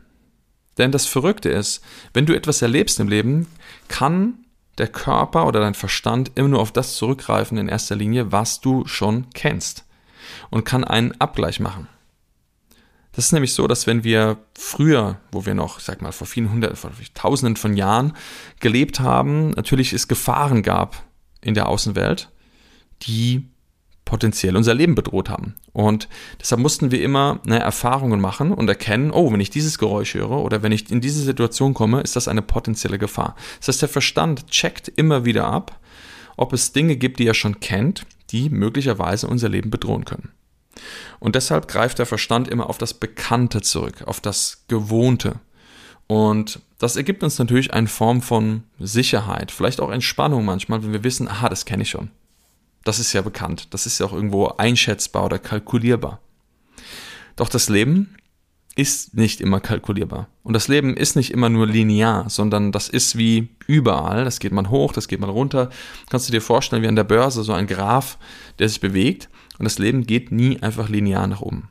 Denn 0.78 0.90
das 0.90 1.06
Verrückte 1.06 1.48
ist, 1.48 1.84
wenn 2.12 2.26
du 2.26 2.34
etwas 2.34 2.62
erlebst 2.62 2.98
im 2.98 3.08
Leben, 3.08 3.46
kann 3.88 4.34
der 4.78 4.88
Körper 4.88 5.46
oder 5.46 5.60
dein 5.60 5.74
Verstand 5.74 6.32
immer 6.34 6.48
nur 6.48 6.60
auf 6.60 6.72
das 6.72 6.96
zurückgreifen 6.96 7.58
in 7.58 7.68
erster 7.68 7.94
Linie, 7.94 8.32
was 8.32 8.60
du 8.60 8.86
schon 8.86 9.26
kennst 9.34 9.84
und 10.50 10.64
kann 10.64 10.82
einen 10.82 11.12
Abgleich 11.20 11.60
machen. 11.60 11.86
Das 13.14 13.26
ist 13.26 13.32
nämlich 13.32 13.52
so, 13.52 13.66
dass 13.68 13.86
wenn 13.86 14.02
wir 14.02 14.38
früher, 14.54 15.20
wo 15.30 15.46
wir 15.46 15.54
noch, 15.54 15.78
sag 15.78 16.02
mal, 16.02 16.12
vor 16.12 16.26
vielen 16.26 16.50
hundert, 16.50 16.76
vor 16.76 16.90
tausenden 17.14 17.56
von 17.56 17.76
Jahren 17.76 18.12
gelebt 18.60 19.00
haben, 19.00 19.50
natürlich 19.50 19.92
es 19.92 20.08
Gefahren 20.08 20.62
gab 20.62 21.04
in 21.40 21.54
der 21.54 21.68
Außenwelt, 21.68 22.30
die 23.02 23.48
potenziell 24.04 24.56
unser 24.56 24.74
Leben 24.74 24.94
bedroht 24.94 25.30
haben. 25.30 25.54
Und 25.72 26.08
deshalb 26.40 26.60
mussten 26.60 26.90
wir 26.90 27.02
immer 27.02 27.40
ne, 27.44 27.58
Erfahrungen 27.58 28.20
machen 28.20 28.52
und 28.52 28.68
erkennen, 28.68 29.10
oh, 29.10 29.32
wenn 29.32 29.40
ich 29.40 29.50
dieses 29.50 29.78
Geräusch 29.78 30.14
höre 30.14 30.42
oder 30.42 30.62
wenn 30.62 30.72
ich 30.72 30.90
in 30.90 31.00
diese 31.00 31.22
Situation 31.22 31.72
komme, 31.72 32.00
ist 32.00 32.16
das 32.16 32.28
eine 32.28 32.42
potenzielle 32.42 32.98
Gefahr. 32.98 33.34
Das 33.58 33.68
heißt, 33.68 33.82
der 33.82 33.88
Verstand 33.88 34.48
checkt 34.48 34.88
immer 34.88 35.24
wieder 35.24 35.46
ab, 35.46 35.80
ob 36.36 36.52
es 36.52 36.72
Dinge 36.72 36.96
gibt, 36.96 37.18
die 37.18 37.26
er 37.26 37.34
schon 37.34 37.60
kennt, 37.60 38.06
die 38.30 38.50
möglicherweise 38.50 39.26
unser 39.28 39.48
Leben 39.48 39.70
bedrohen 39.70 40.04
können. 40.04 40.32
Und 41.20 41.34
deshalb 41.34 41.68
greift 41.68 41.98
der 41.98 42.06
Verstand 42.06 42.48
immer 42.48 42.68
auf 42.68 42.78
das 42.78 42.94
Bekannte 42.94 43.62
zurück, 43.62 44.02
auf 44.06 44.20
das 44.20 44.64
Gewohnte. 44.68 45.40
Und 46.06 46.60
das 46.78 46.96
ergibt 46.96 47.22
uns 47.22 47.38
natürlich 47.38 47.72
eine 47.72 47.86
Form 47.86 48.20
von 48.20 48.64
Sicherheit, 48.78 49.50
vielleicht 49.50 49.80
auch 49.80 49.90
Entspannung 49.90 50.44
manchmal, 50.44 50.82
wenn 50.82 50.92
wir 50.92 51.04
wissen, 51.04 51.28
aha, 51.28 51.48
das 51.48 51.64
kenne 51.64 51.82
ich 51.82 51.90
schon. 51.90 52.10
Das 52.84 52.98
ist 52.98 53.12
ja 53.14 53.22
bekannt, 53.22 53.68
das 53.72 53.86
ist 53.86 53.98
ja 53.98 54.06
auch 54.06 54.12
irgendwo 54.12 54.48
einschätzbar 54.48 55.24
oder 55.24 55.38
kalkulierbar. 55.38 56.20
Doch 57.36 57.48
das 57.48 57.68
Leben 57.68 58.16
ist 58.76 59.14
nicht 59.14 59.40
immer 59.40 59.60
kalkulierbar. 59.60 60.28
Und 60.42 60.52
das 60.52 60.68
Leben 60.68 60.96
ist 60.96 61.14
nicht 61.16 61.30
immer 61.30 61.48
nur 61.48 61.66
linear, 61.66 62.28
sondern 62.28 62.72
das 62.72 62.88
ist 62.88 63.16
wie 63.16 63.48
überall. 63.66 64.24
Das 64.24 64.40
geht 64.40 64.52
mal 64.52 64.68
hoch, 64.68 64.92
das 64.92 65.06
geht 65.06 65.20
mal 65.20 65.30
runter. 65.30 65.70
Kannst 66.10 66.28
du 66.28 66.32
dir 66.32 66.40
vorstellen, 66.40 66.82
wie 66.82 66.88
an 66.88 66.96
der 66.96 67.04
Börse 67.04 67.44
so 67.44 67.52
ein 67.52 67.66
Graph, 67.68 68.18
der 68.58 68.68
sich 68.68 68.80
bewegt. 68.80 69.28
Und 69.58 69.64
das 69.64 69.78
Leben 69.78 70.06
geht 70.06 70.32
nie 70.32 70.60
einfach 70.62 70.88
linear 70.88 71.26
nach 71.26 71.40
oben. 71.40 71.68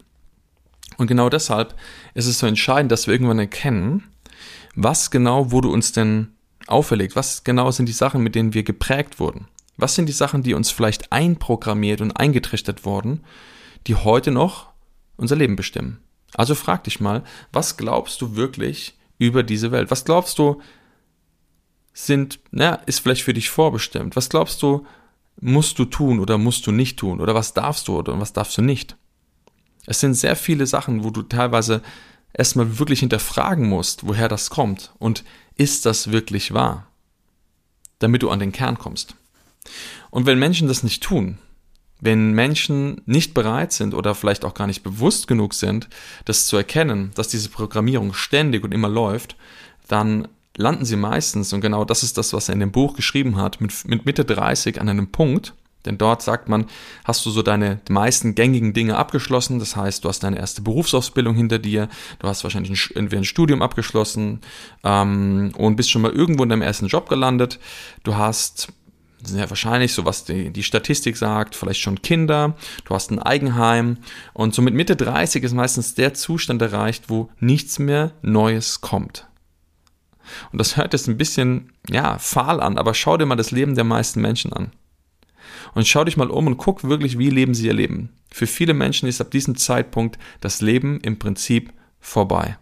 Und 0.98 1.08
genau 1.08 1.30
deshalb 1.30 1.76
ist 2.14 2.28
es 2.28 2.40
so 2.40 2.48
entscheidend, 2.48 2.92
dass 2.92 3.08
wir 3.08 3.14
irgendwann 3.14 3.40
erkennen, 3.40 4.04
was 4.76 5.12
genau 5.12 5.52
wurde 5.52 5.70
uns 5.70 5.92
denn 5.92 6.34
auferlegt? 6.68 7.16
Was 7.16 7.44
genau 7.44 7.72
sind 7.72 7.88
die 7.88 7.94
Sachen, 7.94 8.22
mit 8.22 8.36
denen 8.36 8.54
wir 8.54 8.64
geprägt 8.64 9.20
wurden? 9.20 9.48
Was 9.78 9.96
sind 9.96 10.08
die 10.08 10.14
Sachen, 10.14 10.44
die 10.44 10.54
uns 10.54 10.72
vielleicht 10.72 11.12
einprogrammiert 11.12 12.02
und 12.02 12.12
eingetrichtert 12.12 12.86
wurden, 12.86 13.22
die 13.88 13.96
heute 13.96 14.32
noch 14.32 14.72
unser 15.18 15.36
Leben 15.36 15.56
bestimmen? 15.56 16.00
Also 16.36 16.56
frag 16.56 16.84
dich 16.84 17.00
mal, 17.00 17.24
was 17.52 17.78
glaubst 17.78 18.22
du 18.22 18.36
wirklich 18.36 18.98
über 19.18 19.44
diese 19.44 19.72
Welt? 19.72 19.92
Was 19.92 20.06
glaubst 20.06 20.40
du, 20.40 20.62
sind, 21.94 22.40
na, 22.52 22.76
ist 22.88 23.00
vielleicht 23.00 23.24
für 23.24 23.34
dich 23.34 23.50
vorbestimmt? 23.50 24.16
Was 24.16 24.30
glaubst 24.30 24.62
du, 24.64 24.86
musst 25.44 25.78
du 25.78 25.86
tun 25.86 26.20
oder 26.20 26.38
musst 26.38 26.66
du 26.66 26.72
nicht 26.72 26.98
tun? 26.98 27.20
Oder 27.20 27.36
was 27.36 27.54
darfst 27.54 27.88
du 27.88 27.98
oder 27.98 28.20
was 28.20 28.34
darfst 28.34 28.58
du 28.58 28.62
nicht? 28.62 28.96
Es 29.86 30.00
sind 30.00 30.14
sehr 30.14 30.36
viele 30.36 30.66
Sachen, 30.66 31.04
wo 31.04 31.10
du 31.10 31.24
teilweise 31.24 31.82
erstmal 32.34 32.80
wirklich 32.80 33.02
hinterfragen 33.02 33.68
musst, 33.68 34.08
woher 34.08 34.30
das 34.30 34.50
kommt 34.50 34.94
und 35.00 35.24
ist 35.56 35.86
das 35.86 36.12
wirklich 36.12 36.54
wahr? 36.54 36.88
Damit 38.00 38.24
du 38.24 38.30
an 38.30 38.40
den 38.40 38.52
Kern 38.52 38.78
kommst. 38.78 39.16
Und 40.10 40.26
wenn 40.26 40.40
Menschen 40.40 40.68
das 40.68 40.84
nicht 40.84 41.04
tun, 41.04 41.38
wenn 42.00 42.34
Menschen 42.34 43.02
nicht 43.06 43.34
bereit 43.34 43.72
sind 43.72 43.94
oder 43.94 44.16
vielleicht 44.16 44.46
auch 44.46 44.54
gar 44.54 44.68
nicht 44.68 44.84
bewusst 44.84 45.28
genug 45.28 45.54
sind, 45.54 45.90
das 46.26 46.48
zu 46.48 46.58
erkennen, 46.58 47.12
dass 47.16 47.28
diese 47.28 47.50
Programmierung 47.50 48.14
ständig 48.14 48.64
und 48.64 48.74
immer 48.74 48.90
läuft, 48.90 49.36
dann 49.88 50.28
landen 50.58 50.86
sie 50.86 50.96
meistens, 50.96 51.54
und 51.54 51.62
genau 51.62 51.86
das 51.86 52.04
ist 52.04 52.18
das, 52.18 52.34
was 52.34 52.50
er 52.50 52.54
in 52.54 52.60
dem 52.60 52.72
Buch 52.72 52.96
geschrieben 52.96 53.38
hat, 53.38 53.62
mit, 53.62 53.86
mit 53.86 54.06
Mitte 54.06 54.26
30 54.26 54.80
an 54.80 54.90
einem 54.90 55.12
Punkt, 55.12 55.54
denn 55.86 55.98
dort 55.98 56.22
sagt 56.22 56.48
man, 56.48 56.66
hast 57.04 57.26
du 57.26 57.30
so 57.30 57.42
deine 57.42 57.82
meisten 57.90 58.36
gängigen 58.36 58.74
Dinge 58.74 58.98
abgeschlossen, 58.98 59.60
das 59.60 59.76
heißt, 59.76 60.04
du 60.04 60.10
hast 60.10 60.24
deine 60.24 60.38
erste 60.38 60.62
Berufsausbildung 60.62 61.36
hinter 61.36 61.60
dir, 61.60 61.90
du 62.20 62.28
hast 62.28 62.44
wahrscheinlich 62.44 62.72
ein, 62.72 62.96
entweder 62.96 63.22
ein 63.22 63.26
Studium 63.26 63.62
abgeschlossen 63.62 64.42
ähm, 64.84 65.52
und 65.58 65.76
bist 65.76 65.92
schon 65.92 66.02
mal 66.02 66.12
irgendwo 66.12 66.44
in 66.44 66.50
deinem 66.50 66.62
ersten 66.62 66.88
Job 66.88 67.10
gelandet, 67.10 67.60
du 68.04 68.16
hast 68.16 68.70
sehr 69.26 69.50
wahrscheinlich, 69.50 69.94
so 69.94 70.06
was 70.06 70.26
die, 70.26 70.52
die 70.52 70.64
Statistik 70.64 71.16
sagt, 71.18 71.56
vielleicht 71.56 71.80
schon 71.80 72.02
Kinder, 72.02 72.56
du 72.86 72.94
hast 72.94 73.10
ein 73.10 73.20
Eigenheim 73.20 73.98
und 74.34 74.54
so 74.54 74.62
mit 74.62 74.74
Mitte 74.74 74.96
30 74.96 75.44
ist 75.44 75.54
meistens 75.54 75.96
der 75.96 76.14
Zustand 76.14 76.62
erreicht, 76.62 77.06
wo 77.08 77.30
nichts 77.40 77.80
mehr 77.80 78.12
Neues 78.22 78.82
kommt. 78.82 79.28
Und 80.52 80.60
das 80.60 80.78
hört 80.78 80.94
jetzt 80.94 81.08
ein 81.08 81.18
bisschen, 81.18 81.74
ja, 81.90 82.18
fahl 82.18 82.62
an, 82.62 82.78
aber 82.78 82.94
schau 82.94 83.18
dir 83.18 83.26
mal 83.26 83.36
das 83.36 83.52
Leben 83.52 83.76
der 83.76 83.84
meisten 83.84 84.22
Menschen 84.22 84.54
an. 84.54 84.72
Und 85.74 85.88
schau 85.88 86.04
dich 86.04 86.18
mal 86.18 86.30
um 86.30 86.48
und 86.48 86.58
guck 86.58 86.84
wirklich, 86.84 87.18
wie 87.18 87.30
leben 87.30 87.54
sie 87.54 87.68
ihr 87.68 87.74
Leben. 87.74 88.10
Für 88.32 88.48
viele 88.48 88.74
Menschen 88.74 89.08
ist 89.08 89.22
ab 89.22 89.32
diesem 89.32 89.56
Zeitpunkt 89.56 90.18
das 90.42 90.62
Leben 90.62 91.00
im 91.02 91.20
Prinzip 91.20 91.74
vorbei. 92.00 92.58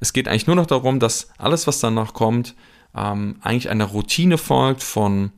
Es 0.00 0.12
geht 0.12 0.28
eigentlich 0.28 0.46
nur 0.46 0.56
noch 0.56 0.66
darum, 0.66 1.00
dass 1.00 1.30
alles, 1.38 1.66
was 1.66 1.80
danach 1.80 2.14
kommt, 2.14 2.54
ähm, 2.94 3.36
eigentlich 3.40 3.70
einer 3.70 3.86
Routine 3.86 4.38
folgt 4.38 4.82
von 4.82 5.32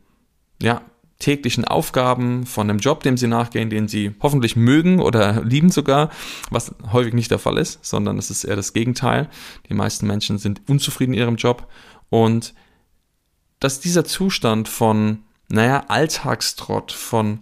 ja, 0.63 0.83
täglichen 1.25 1.65
Aufgaben, 1.65 2.45
von 2.45 2.69
einem 2.69 2.81
Job, 2.81 3.03
dem 3.03 3.17
sie 3.17 3.29
nachgehen, 3.29 3.71
den 3.71 3.89
sie 3.89 4.15
hoffentlich 4.21 4.57
mögen 4.57 5.01
oder 5.01 5.43
lieben 5.43 5.71
sogar, 5.71 6.11
was 6.51 6.75
häufig 6.93 7.15
nicht 7.15 7.31
der 7.31 7.39
Fall 7.39 7.57
ist, 7.57 7.83
sondern 7.83 8.19
es 8.19 8.31
ist 8.31 8.45
eher 8.45 8.57
das 8.57 8.75
Gegenteil. 8.75 9.31
Die 9.71 9.75
meisten 9.75 10.07
Menschen 10.07 10.37
sind 10.37 10.61
unzufrieden 10.69 11.15
in 11.15 11.21
ihrem 11.21 11.37
Job 11.37 11.67
und 12.11 12.53
dass 13.59 13.81
dieser 13.81 14.05
Zustand 14.05 14.69
von, 14.69 15.23
naja, 15.49 15.85
Alltagstrott, 15.89 16.93
von 16.93 17.39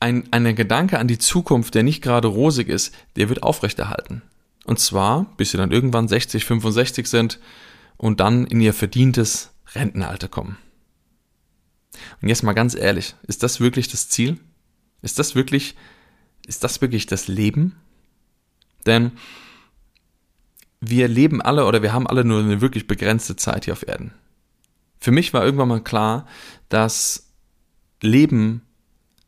ein, 0.00 0.26
ein 0.32 0.56
Gedanke 0.56 0.98
an 0.98 1.06
die 1.06 1.18
Zukunft, 1.18 1.76
der 1.76 1.84
nicht 1.84 2.02
gerade 2.02 2.26
rosig 2.26 2.68
ist, 2.68 2.92
der 3.14 3.28
wird 3.28 3.44
aufrechterhalten. 3.44 4.22
Und 4.64 4.80
zwar, 4.80 5.26
bis 5.36 5.52
sie 5.52 5.56
dann 5.56 5.70
irgendwann 5.70 6.08
60, 6.08 6.44
65 6.44 7.06
sind 7.06 7.38
und 7.96 8.18
dann 8.18 8.46
in 8.46 8.60
ihr 8.60 8.74
verdientes 8.74 9.50
Rentenalter 9.74 10.26
kommen. 10.26 10.58
Und 12.20 12.28
jetzt 12.28 12.42
mal 12.42 12.52
ganz 12.52 12.74
ehrlich, 12.74 13.14
ist 13.26 13.42
das 13.42 13.60
wirklich 13.60 13.88
das 13.88 14.08
Ziel? 14.08 14.38
Ist 15.02 15.18
das 15.18 15.34
wirklich, 15.34 15.76
ist 16.46 16.64
das 16.64 16.80
wirklich 16.80 17.06
das 17.06 17.28
Leben? 17.28 17.76
Denn 18.86 19.12
wir 20.80 21.08
leben 21.08 21.42
alle 21.42 21.66
oder 21.66 21.82
wir 21.82 21.92
haben 21.92 22.06
alle 22.06 22.24
nur 22.24 22.40
eine 22.40 22.60
wirklich 22.60 22.86
begrenzte 22.86 23.36
Zeit 23.36 23.64
hier 23.64 23.72
auf 23.72 23.86
Erden. 23.86 24.12
Für 25.00 25.10
mich 25.10 25.32
war 25.32 25.44
irgendwann 25.44 25.68
mal 25.68 25.82
klar, 25.82 26.26
dass 26.68 27.32
Leben 28.00 28.62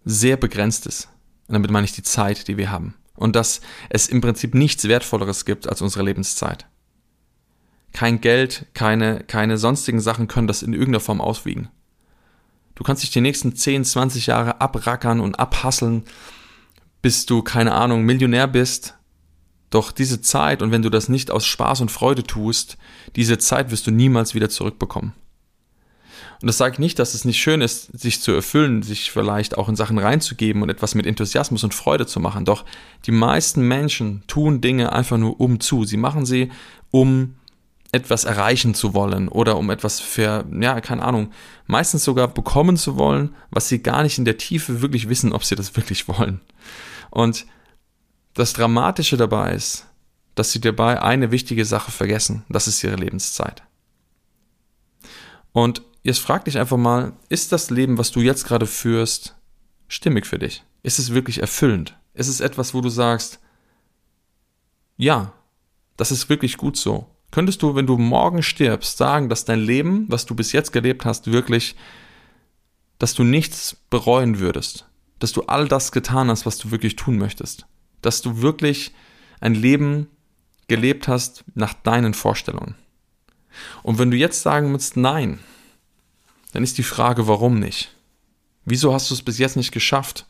sehr 0.04 0.36
begrenzt 0.36 0.86
ist. 0.86 1.08
Und 1.48 1.54
damit 1.54 1.70
meine 1.70 1.84
ich 1.84 1.92
die 1.92 2.02
Zeit, 2.02 2.48
die 2.48 2.56
wir 2.56 2.70
haben. 2.70 2.94
Und 3.14 3.36
dass 3.36 3.60
es 3.90 4.08
im 4.08 4.20
Prinzip 4.20 4.54
nichts 4.54 4.88
Wertvolleres 4.88 5.44
gibt 5.44 5.68
als 5.68 5.82
unsere 5.82 6.04
Lebenszeit. 6.04 6.66
Kein 7.92 8.20
Geld, 8.20 8.66
keine, 8.72 9.24
keine 9.24 9.58
sonstigen 9.58 10.00
Sachen 10.00 10.28
können 10.28 10.46
das 10.46 10.62
in 10.62 10.72
irgendeiner 10.72 11.00
Form 11.00 11.20
auswiegen. 11.20 11.68
Du 12.80 12.84
kannst 12.84 13.02
dich 13.02 13.10
die 13.10 13.20
nächsten 13.20 13.54
10, 13.54 13.84
20 13.84 14.28
Jahre 14.28 14.62
abrackern 14.62 15.20
und 15.20 15.38
abhasseln, 15.38 16.04
bis 17.02 17.26
du, 17.26 17.42
keine 17.42 17.74
Ahnung, 17.74 18.06
Millionär 18.06 18.46
bist. 18.46 18.94
Doch 19.68 19.92
diese 19.92 20.22
Zeit, 20.22 20.62
und 20.62 20.70
wenn 20.70 20.80
du 20.80 20.88
das 20.88 21.10
nicht 21.10 21.30
aus 21.30 21.44
Spaß 21.44 21.82
und 21.82 21.90
Freude 21.90 22.22
tust, 22.22 22.78
diese 23.16 23.36
Zeit 23.36 23.70
wirst 23.70 23.86
du 23.86 23.90
niemals 23.90 24.34
wieder 24.34 24.48
zurückbekommen. 24.48 25.12
Und 26.40 26.46
das 26.46 26.56
sage 26.56 26.72
ich 26.72 26.78
nicht, 26.78 26.98
dass 26.98 27.12
es 27.12 27.26
nicht 27.26 27.38
schön 27.38 27.60
ist, 27.60 27.90
sich 28.00 28.22
zu 28.22 28.32
erfüllen, 28.32 28.82
sich 28.82 29.10
vielleicht 29.10 29.58
auch 29.58 29.68
in 29.68 29.76
Sachen 29.76 29.98
reinzugeben 29.98 30.62
und 30.62 30.70
etwas 30.70 30.94
mit 30.94 31.04
Enthusiasmus 31.04 31.62
und 31.62 31.74
Freude 31.74 32.06
zu 32.06 32.18
machen. 32.18 32.46
Doch 32.46 32.64
die 33.04 33.12
meisten 33.12 33.60
Menschen 33.68 34.22
tun 34.26 34.62
Dinge 34.62 34.92
einfach 34.92 35.18
nur 35.18 35.38
um 35.38 35.60
zu. 35.60 35.84
Sie 35.84 35.98
machen 35.98 36.24
sie, 36.24 36.50
um 36.90 37.34
etwas 37.92 38.24
erreichen 38.24 38.74
zu 38.74 38.94
wollen 38.94 39.28
oder 39.28 39.56
um 39.56 39.70
etwas 39.70 40.00
für, 40.00 40.44
ja, 40.60 40.80
keine 40.80 41.02
Ahnung, 41.02 41.32
meistens 41.66 42.04
sogar 42.04 42.28
bekommen 42.28 42.76
zu 42.76 42.96
wollen, 42.96 43.34
was 43.50 43.68
sie 43.68 43.82
gar 43.82 44.02
nicht 44.02 44.18
in 44.18 44.24
der 44.24 44.38
Tiefe 44.38 44.80
wirklich 44.80 45.08
wissen, 45.08 45.32
ob 45.32 45.44
sie 45.44 45.56
das 45.56 45.76
wirklich 45.76 46.06
wollen. 46.08 46.40
Und 47.10 47.46
das 48.34 48.52
Dramatische 48.52 49.16
dabei 49.16 49.54
ist, 49.54 49.86
dass 50.36 50.52
sie 50.52 50.60
dabei 50.60 51.02
eine 51.02 51.32
wichtige 51.32 51.64
Sache 51.64 51.90
vergessen, 51.90 52.44
das 52.48 52.68
ist 52.68 52.82
ihre 52.84 52.96
Lebenszeit. 52.96 53.62
Und 55.52 55.82
jetzt 56.04 56.20
frag 56.20 56.44
dich 56.44 56.58
einfach 56.58 56.76
mal, 56.76 57.12
ist 57.28 57.50
das 57.50 57.70
Leben, 57.70 57.98
was 57.98 58.12
du 58.12 58.20
jetzt 58.20 58.46
gerade 58.46 58.66
führst, 58.66 59.34
stimmig 59.88 60.26
für 60.26 60.38
dich? 60.38 60.62
Ist 60.84 61.00
es 61.00 61.12
wirklich 61.12 61.40
erfüllend? 61.40 61.98
Ist 62.14 62.28
es 62.28 62.40
etwas, 62.40 62.72
wo 62.72 62.80
du 62.80 62.88
sagst, 62.88 63.40
ja, 64.96 65.32
das 65.96 66.12
ist 66.12 66.28
wirklich 66.28 66.56
gut 66.56 66.76
so. 66.76 67.09
Könntest 67.30 67.62
du, 67.62 67.74
wenn 67.74 67.86
du 67.86 67.96
morgen 67.96 68.42
stirbst, 68.42 68.98
sagen, 68.98 69.28
dass 69.28 69.44
dein 69.44 69.60
Leben, 69.60 70.06
was 70.08 70.26
du 70.26 70.34
bis 70.34 70.52
jetzt 70.52 70.72
gelebt 70.72 71.04
hast, 71.04 71.30
wirklich, 71.30 71.76
dass 72.98 73.14
du 73.14 73.22
nichts 73.22 73.76
bereuen 73.88 74.40
würdest? 74.40 74.86
Dass 75.20 75.32
du 75.32 75.42
all 75.42 75.68
das 75.68 75.92
getan 75.92 76.28
hast, 76.28 76.44
was 76.46 76.58
du 76.58 76.70
wirklich 76.70 76.96
tun 76.96 77.18
möchtest? 77.18 77.66
Dass 78.02 78.22
du 78.22 78.42
wirklich 78.42 78.92
ein 79.40 79.54
Leben 79.54 80.08
gelebt 80.66 81.08
hast 81.08 81.44
nach 81.54 81.74
deinen 81.74 82.14
Vorstellungen? 82.14 82.74
Und 83.82 83.98
wenn 83.98 84.10
du 84.10 84.16
jetzt 84.16 84.42
sagen 84.42 84.72
musst, 84.72 84.96
nein, 84.96 85.40
dann 86.52 86.62
ist 86.62 86.78
die 86.78 86.82
Frage, 86.82 87.28
warum 87.28 87.58
nicht? 87.58 87.94
Wieso 88.64 88.92
hast 88.92 89.10
du 89.10 89.14
es 89.14 89.22
bis 89.22 89.38
jetzt 89.38 89.56
nicht 89.56 89.72
geschafft, 89.72 90.26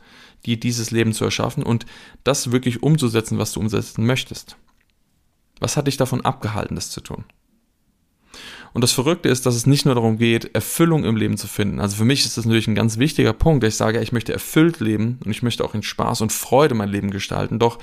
dir 0.47 0.59
dieses 0.59 0.91
Leben 0.91 1.13
zu 1.13 1.25
erschaffen 1.25 1.63
und 1.63 1.87
das 2.25 2.53
wirklich 2.53 2.83
umzusetzen, 2.83 3.39
was 3.39 3.53
du 3.53 3.61
umsetzen 3.61 4.07
möchtest? 4.07 4.57
Was 5.61 5.77
hat 5.77 5.87
dich 5.87 5.97
davon 5.97 6.25
abgehalten, 6.25 6.75
das 6.75 6.91
zu 6.91 7.01
tun? 7.01 7.25
Und 8.73 8.83
das 8.83 8.93
Verrückte 8.93 9.29
ist, 9.29 9.47
dass 9.47 9.57
es 9.57 9.67
nicht 9.67 9.85
nur 9.85 9.95
darum 9.95 10.17
geht, 10.17 10.55
Erfüllung 10.55 11.05
im 11.05 11.17
Leben 11.17 11.37
zu 11.37 11.49
finden. 11.49 11.81
Also 11.81 11.97
für 11.97 12.05
mich 12.05 12.25
ist 12.25 12.37
das 12.37 12.45
natürlich 12.45 12.69
ein 12.69 12.77
ganz 12.77 12.99
wichtiger 12.99 13.33
Punkt, 13.33 13.65
dass 13.65 13.75
ich 13.75 13.77
sage, 13.77 14.01
ich 14.01 14.13
möchte 14.13 14.33
erfüllt 14.33 14.79
leben 14.79 15.19
und 15.25 15.31
ich 15.31 15.43
möchte 15.43 15.65
auch 15.65 15.75
in 15.75 15.83
Spaß 15.83 16.21
und 16.21 16.33
Freude 16.33 16.75
mein 16.75 16.89
Leben 16.89 17.11
gestalten. 17.11 17.59
Doch 17.59 17.79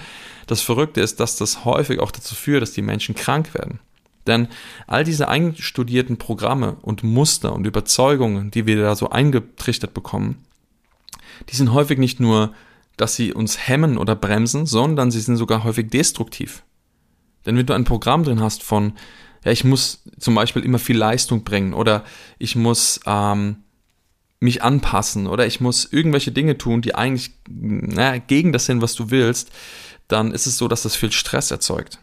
das 0.47 0.61
Verrückte 0.61 1.01
ist, 1.01 1.19
dass 1.19 1.35
das 1.35 1.65
häufig 1.65 1.99
auch 1.99 2.11
dazu 2.11 2.35
führt, 2.35 2.61
dass 2.61 2.71
die 2.71 2.81
Menschen 2.81 3.15
krank 3.15 3.53
werden. 3.53 3.79
Denn 4.27 4.47
all 4.87 5.03
diese 5.03 5.27
eingestudierten 5.27 6.17
Programme 6.17 6.77
und 6.81 7.03
Muster 7.03 7.53
und 7.53 7.67
Überzeugungen, 7.67 8.51
die 8.51 8.65
wir 8.65 8.81
da 8.81 8.95
so 8.95 9.09
eingetrichtert 9.09 9.93
bekommen, 9.93 10.43
die 11.49 11.55
sind 11.55 11.73
häufig 11.73 11.97
nicht 11.97 12.19
nur, 12.19 12.53
dass 12.97 13.15
sie 13.15 13.33
uns 13.33 13.67
hemmen 13.67 13.97
oder 13.97 14.15
bremsen, 14.15 14.65
sondern 14.65 15.11
sie 15.11 15.21
sind 15.21 15.37
sogar 15.37 15.63
häufig 15.63 15.89
destruktiv. 15.89 16.63
Denn 17.47 17.57
wenn 17.57 17.65
du 17.65 17.73
ein 17.73 17.85
Programm 17.85 18.23
drin 18.23 18.41
hast 18.41 18.61
von, 18.61 18.93
ja, 19.43 19.51
ich 19.51 19.63
muss 19.63 20.03
zum 20.19 20.35
Beispiel 20.35 20.63
immer 20.63 20.79
viel 20.79 20.97
Leistung 20.97 21.43
bringen 21.43 21.73
oder 21.73 22.03
ich 22.37 22.55
muss 22.55 22.99
ähm, 23.05 23.63
mich 24.39 24.61
anpassen 24.61 25.25
oder 25.25 25.47
ich 25.47 25.61
muss 25.61 25.85
irgendwelche 25.91 26.31
Dinge 26.31 26.57
tun, 26.57 26.81
die 26.81 26.93
eigentlich 26.93 27.31
na, 27.49 28.17
gegen 28.17 28.51
das 28.51 28.65
sind, 28.65 28.81
was 28.81 28.93
du 28.93 29.09
willst, 29.09 29.49
dann 30.07 30.31
ist 30.31 30.45
es 30.45 30.57
so, 30.57 30.67
dass 30.67 30.83
das 30.83 30.95
viel 30.95 31.11
Stress 31.11 31.49
erzeugt. 31.49 31.99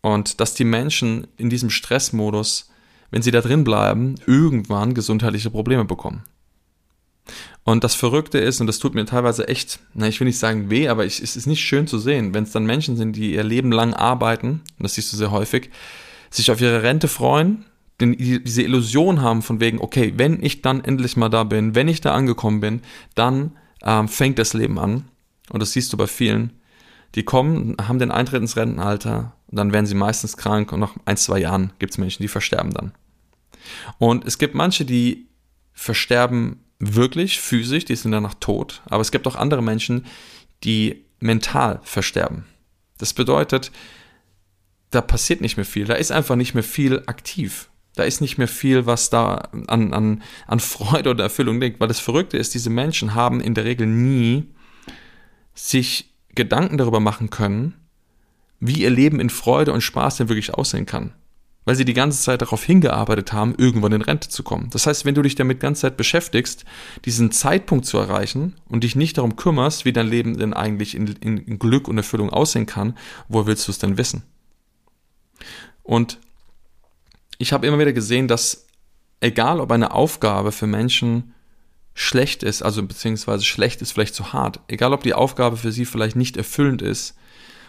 Und 0.00 0.40
dass 0.40 0.54
die 0.54 0.64
Menschen 0.64 1.26
in 1.36 1.50
diesem 1.50 1.68
Stressmodus, 1.68 2.70
wenn 3.10 3.22
sie 3.22 3.30
da 3.30 3.42
drin 3.42 3.64
bleiben, 3.64 4.14
irgendwann 4.26 4.94
gesundheitliche 4.94 5.50
Probleme 5.50 5.84
bekommen. 5.84 6.24
Und 7.62 7.84
das 7.84 7.94
Verrückte 7.94 8.38
ist, 8.38 8.60
und 8.60 8.66
das 8.66 8.78
tut 8.78 8.94
mir 8.94 9.04
teilweise 9.04 9.46
echt, 9.48 9.80
na, 9.94 10.08
ich 10.08 10.18
will 10.18 10.26
nicht 10.26 10.38
sagen 10.38 10.70
weh, 10.70 10.88
aber 10.88 11.04
ich, 11.04 11.20
es 11.20 11.36
ist 11.36 11.46
nicht 11.46 11.60
schön 11.60 11.86
zu 11.86 11.98
sehen, 11.98 12.32
wenn 12.32 12.44
es 12.44 12.52
dann 12.52 12.64
Menschen 12.64 12.96
sind, 12.96 13.16
die 13.16 13.34
ihr 13.34 13.44
Leben 13.44 13.70
lang 13.70 13.92
arbeiten, 13.92 14.62
und 14.78 14.82
das 14.82 14.94
siehst 14.94 15.12
du 15.12 15.16
sehr 15.16 15.30
häufig, 15.30 15.70
sich 16.30 16.50
auf 16.50 16.60
ihre 16.60 16.82
Rente 16.82 17.08
freuen, 17.08 17.66
denn 18.00 18.16
diese 18.16 18.62
Illusion 18.62 19.20
haben 19.20 19.42
von 19.42 19.60
wegen, 19.60 19.78
okay, 19.78 20.14
wenn 20.16 20.42
ich 20.42 20.62
dann 20.62 20.82
endlich 20.82 21.16
mal 21.16 21.28
da 21.28 21.44
bin, 21.44 21.74
wenn 21.74 21.88
ich 21.88 22.00
da 22.00 22.14
angekommen 22.14 22.60
bin, 22.60 22.80
dann 23.14 23.58
ähm, 23.82 24.08
fängt 24.08 24.38
das 24.38 24.54
Leben 24.54 24.78
an. 24.78 25.04
Und 25.50 25.60
das 25.60 25.72
siehst 25.72 25.92
du 25.92 25.96
bei 25.98 26.06
vielen. 26.06 26.54
Die 27.14 27.24
kommen, 27.24 27.76
haben 27.80 27.98
den 27.98 28.10
Eintritt 28.10 28.40
ins 28.40 28.56
Rentenalter, 28.56 29.34
dann 29.48 29.72
werden 29.72 29.86
sie 29.86 29.94
meistens 29.96 30.36
krank 30.36 30.72
und 30.72 30.80
nach 30.80 30.94
ein, 31.04 31.16
zwei 31.16 31.40
Jahren 31.40 31.72
gibt 31.78 31.92
es 31.92 31.98
Menschen, 31.98 32.22
die 32.22 32.28
versterben 32.28 32.72
dann. 32.72 32.92
Und 33.98 34.24
es 34.24 34.38
gibt 34.38 34.54
manche, 34.54 34.84
die 34.84 35.26
versterben 35.72 36.64
wirklich 36.80 37.40
physisch, 37.40 37.84
die 37.84 37.94
sind 37.94 38.10
danach 38.10 38.34
tot, 38.40 38.82
aber 38.86 39.02
es 39.02 39.12
gibt 39.12 39.28
auch 39.28 39.36
andere 39.36 39.62
Menschen, 39.62 40.06
die 40.64 41.04
mental 41.20 41.80
versterben. 41.84 42.46
Das 42.98 43.14
bedeutet, 43.14 43.70
da 44.90 45.00
passiert 45.00 45.40
nicht 45.40 45.56
mehr 45.56 45.66
viel, 45.66 45.84
da 45.84 45.94
ist 45.94 46.10
einfach 46.10 46.36
nicht 46.36 46.54
mehr 46.54 46.64
viel 46.64 47.02
aktiv. 47.06 47.68
Da 47.96 48.04
ist 48.04 48.20
nicht 48.20 48.38
mehr 48.38 48.48
viel, 48.48 48.86
was 48.86 49.10
da 49.10 49.48
an, 49.66 49.92
an, 49.92 50.22
an 50.46 50.60
Freude 50.60 51.10
oder 51.10 51.24
Erfüllung 51.24 51.60
liegt, 51.60 51.80
weil 51.80 51.88
das 51.88 52.00
Verrückte 52.00 52.38
ist, 52.38 52.54
diese 52.54 52.70
Menschen 52.70 53.14
haben 53.14 53.40
in 53.40 53.54
der 53.54 53.64
Regel 53.64 53.86
nie 53.86 54.48
sich 55.54 56.14
Gedanken 56.34 56.78
darüber 56.78 57.00
machen 57.00 57.30
können, 57.30 57.74
wie 58.60 58.82
ihr 58.82 58.90
Leben 58.90 59.18
in 59.20 59.28
Freude 59.28 59.72
und 59.72 59.80
Spaß 59.80 60.18
denn 60.18 60.28
wirklich 60.28 60.54
aussehen 60.54 60.86
kann. 60.86 61.12
Weil 61.64 61.74
sie 61.74 61.84
die 61.84 61.94
ganze 61.94 62.22
Zeit 62.22 62.42
darauf 62.42 62.64
hingearbeitet 62.64 63.32
haben, 63.32 63.54
irgendwann 63.56 63.92
in 63.92 64.02
Rente 64.02 64.28
zu 64.28 64.42
kommen. 64.42 64.70
Das 64.70 64.86
heißt, 64.86 65.04
wenn 65.04 65.14
du 65.14 65.22
dich 65.22 65.34
damit 65.34 65.58
die 65.58 65.62
ganze 65.62 65.82
Zeit 65.82 65.96
beschäftigst, 65.96 66.64
diesen 67.04 67.32
Zeitpunkt 67.32 67.84
zu 67.84 67.98
erreichen 67.98 68.56
und 68.68 68.82
dich 68.82 68.96
nicht 68.96 69.18
darum 69.18 69.36
kümmerst, 69.36 69.84
wie 69.84 69.92
dein 69.92 70.08
Leben 70.08 70.38
denn 70.38 70.54
eigentlich 70.54 70.94
in, 70.94 71.06
in 71.06 71.58
Glück 71.58 71.86
und 71.86 71.98
Erfüllung 71.98 72.30
aussehen 72.30 72.66
kann, 72.66 72.96
wo 73.28 73.46
willst 73.46 73.68
du 73.68 73.72
es 73.72 73.78
denn 73.78 73.98
wissen? 73.98 74.22
Und 75.82 76.18
ich 77.38 77.52
habe 77.52 77.66
immer 77.66 77.78
wieder 77.78 77.92
gesehen, 77.92 78.28
dass 78.28 78.66
egal 79.20 79.60
ob 79.60 79.70
eine 79.70 79.92
Aufgabe 79.92 80.52
für 80.52 80.66
Menschen 80.66 81.34
schlecht 81.94 82.42
ist, 82.42 82.62
also 82.62 82.82
beziehungsweise 82.82 83.44
schlecht 83.44 83.82
ist 83.82 83.92
vielleicht 83.92 84.14
zu 84.14 84.32
hart, 84.32 84.60
egal 84.68 84.92
ob 84.92 85.02
die 85.02 85.14
Aufgabe 85.14 85.56
für 85.56 85.72
sie 85.72 85.84
vielleicht 85.84 86.16
nicht 86.16 86.36
erfüllend 86.36 86.82
ist 86.82 87.16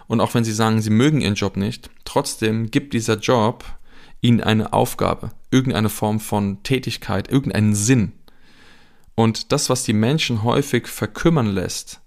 und 0.07 0.21
auch 0.21 0.33
wenn 0.33 0.43
sie 0.43 0.53
sagen, 0.53 0.81
sie 0.81 0.89
mögen 0.89 1.21
ihren 1.21 1.35
Job 1.35 1.57
nicht, 1.57 1.89
trotzdem 2.05 2.71
gibt 2.71 2.93
dieser 2.93 3.17
Job 3.17 3.65
ihnen 4.21 4.41
eine 4.41 4.73
Aufgabe, 4.73 5.31
irgendeine 5.49 5.89
Form 5.89 6.19
von 6.19 6.63
Tätigkeit, 6.63 7.29
irgendeinen 7.29 7.75
Sinn. 7.75 8.13
Und 9.15 9.51
das, 9.51 9.69
was 9.69 9.83
die 9.83 9.93
Menschen 9.93 10.43
häufig 10.43 10.87
verkümmern 10.87 11.47
lässt, 11.47 12.01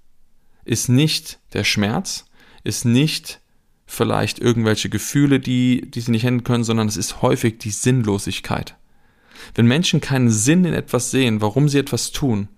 ist 0.65 0.89
nicht 0.89 1.39
der 1.53 1.65
Schmerz, 1.65 2.25
ist 2.63 2.85
nicht 2.85 3.41
vielleicht 3.87 4.39
irgendwelche 4.39 4.89
Gefühle, 4.89 5.41
die, 5.41 5.91
die 5.91 6.01
sie 6.01 6.11
nicht 6.11 6.25
handeln 6.25 6.45
können, 6.45 6.65
sondern 6.65 6.89
es 6.89 6.97
ist 6.97 7.21
häufig 7.21 7.59
die 7.59 7.71
Sinnlosigkeit. 7.71 8.77
Wenn 9.55 9.67
Menschen 9.67 10.01
keinen 10.01 10.31
Sinn 10.31 10.65
in 10.65 10.73
etwas 10.73 11.11
sehen, 11.11 11.41
warum 11.41 11.69
sie 11.69 11.79
etwas 11.79 12.13
tun, 12.13 12.49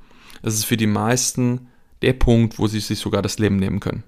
ist 0.42 0.55
es 0.55 0.64
für 0.64 0.77
die 0.77 0.87
meisten 0.87 1.69
der 2.03 2.12
Punkt, 2.12 2.59
wo 2.59 2.69
sie 2.69 2.81
sich 2.81 2.99
sogar 2.99 3.23
das 3.23 3.38
Leben 3.38 3.57
nehmen 3.57 3.81
können. 3.81 4.05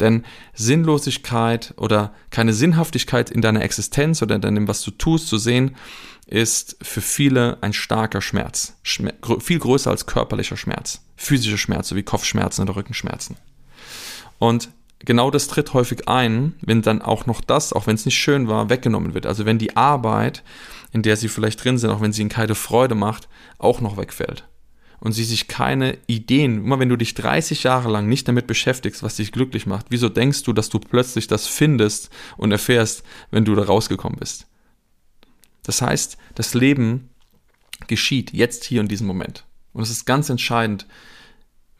Denn 0.00 0.24
Sinnlosigkeit 0.54 1.74
oder 1.76 2.12
keine 2.30 2.52
Sinnhaftigkeit 2.52 3.30
in 3.30 3.40
deiner 3.40 3.62
Existenz 3.62 4.22
oder 4.22 4.36
in 4.36 4.42
dem, 4.42 4.68
was 4.68 4.82
du 4.82 4.90
tust, 4.90 5.28
zu 5.28 5.38
sehen, 5.38 5.76
ist 6.26 6.76
für 6.82 7.00
viele 7.00 7.58
ein 7.60 7.72
starker 7.72 8.20
Schmerz. 8.20 8.76
Schmer 8.82 9.12
viel 9.40 9.58
größer 9.58 9.90
als 9.90 10.06
körperlicher 10.06 10.56
Schmerz. 10.56 11.00
Physischer 11.16 11.58
Schmerz, 11.58 11.94
wie 11.94 12.02
Kopfschmerzen 12.02 12.62
oder 12.62 12.76
Rückenschmerzen. 12.76 13.36
Und 14.38 14.68
genau 14.98 15.30
das 15.30 15.46
tritt 15.46 15.72
häufig 15.72 16.08
ein, 16.08 16.54
wenn 16.60 16.82
dann 16.82 17.00
auch 17.00 17.26
noch 17.26 17.40
das, 17.40 17.72
auch 17.72 17.86
wenn 17.86 17.94
es 17.94 18.04
nicht 18.04 18.18
schön 18.18 18.48
war, 18.48 18.68
weggenommen 18.68 19.14
wird. 19.14 19.26
Also 19.26 19.46
wenn 19.46 19.58
die 19.58 19.76
Arbeit, 19.76 20.42
in 20.92 21.02
der 21.02 21.16
sie 21.16 21.28
vielleicht 21.28 21.64
drin 21.64 21.78
sind, 21.78 21.90
auch 21.90 22.00
wenn 22.00 22.12
sie 22.12 22.22
ihnen 22.22 22.30
keine 22.30 22.54
Freude 22.54 22.94
macht, 22.94 23.28
auch 23.58 23.80
noch 23.80 23.96
wegfällt. 23.96 24.44
Und 25.00 25.12
sie 25.12 25.24
sich 25.24 25.46
keine 25.46 25.98
Ideen, 26.06 26.64
immer 26.64 26.78
wenn 26.78 26.88
du 26.88 26.96
dich 26.96 27.14
30 27.14 27.62
Jahre 27.64 27.90
lang 27.90 28.08
nicht 28.08 28.26
damit 28.28 28.46
beschäftigst, 28.46 29.02
was 29.02 29.16
dich 29.16 29.32
glücklich 29.32 29.66
macht, 29.66 29.86
wieso 29.90 30.08
denkst 30.08 30.42
du, 30.42 30.52
dass 30.52 30.68
du 30.68 30.78
plötzlich 30.78 31.26
das 31.26 31.46
findest 31.46 32.10
und 32.36 32.50
erfährst, 32.52 33.02
wenn 33.30 33.44
du 33.44 33.54
da 33.54 33.62
rausgekommen 33.62 34.18
bist? 34.18 34.46
Das 35.62 35.82
heißt, 35.82 36.16
das 36.34 36.54
Leben 36.54 37.10
geschieht 37.86 38.32
jetzt 38.32 38.64
hier 38.64 38.80
in 38.80 38.88
diesem 38.88 39.06
Moment. 39.06 39.44
Und 39.72 39.82
es 39.82 39.90
ist 39.90 40.06
ganz 40.06 40.30
entscheidend, 40.30 40.86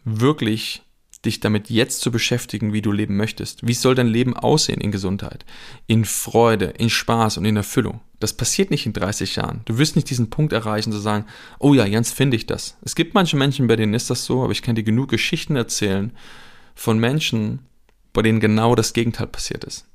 wirklich 0.05 0.83
dich 1.27 1.41
damit 1.41 1.69
jetzt 1.69 2.01
zu 2.01 2.11
beschäftigen, 2.11 2.73
wie 2.73 2.83
du 2.83 2.93
leben 2.93 3.17
möchtest. 3.17 3.67
Wie 3.67 3.75
soll 3.75 3.95
dein 3.95 4.07
Leben 4.07 4.37
aussehen 4.37 4.81
in 4.81 4.93
Gesundheit, 4.93 5.45
in 5.87 6.05
Freude, 6.05 6.67
in 6.67 6.89
Spaß 6.89 7.37
und 7.37 7.45
in 7.45 7.57
Erfüllung? 7.57 8.01
Das 8.19 8.33
passiert 8.33 8.71
nicht 8.71 8.87
in 8.87 8.95
30 8.95 9.37
Jahren. 9.37 9.61
Du 9.67 9.79
wirst 9.79 9.97
nicht 9.97 10.09
diesen 10.09 10.31
Punkt 10.31 10.53
erreichen, 10.53 10.93
zu 10.93 10.99
sagen, 10.99 11.27
oh 11.59 11.75
ja, 11.75 11.85
jetzt 11.85 12.15
finde 12.15 12.37
ich 12.37 12.47
das. 12.47 12.79
Es 12.83 12.95
gibt 12.95 13.15
manche 13.15 13.37
Menschen, 13.37 13.67
bei 13.67 13.77
denen 13.77 13.93
ist 13.93 14.09
das 14.09 14.25
so, 14.25 14.43
aber 14.43 14.53
ich 14.53 14.63
kann 14.63 14.75
dir 14.75 14.85
genug 14.85 15.11
Geschichten 15.11 15.57
erzählen 15.57 16.13
von 16.75 16.99
Menschen, 16.99 17.61
bei 18.13 18.23
denen 18.23 18.41
genau 18.41 18.75
das 18.75 18.95
Gegenteil 18.95 19.27
passiert 19.27 19.65
ist. 19.65 19.87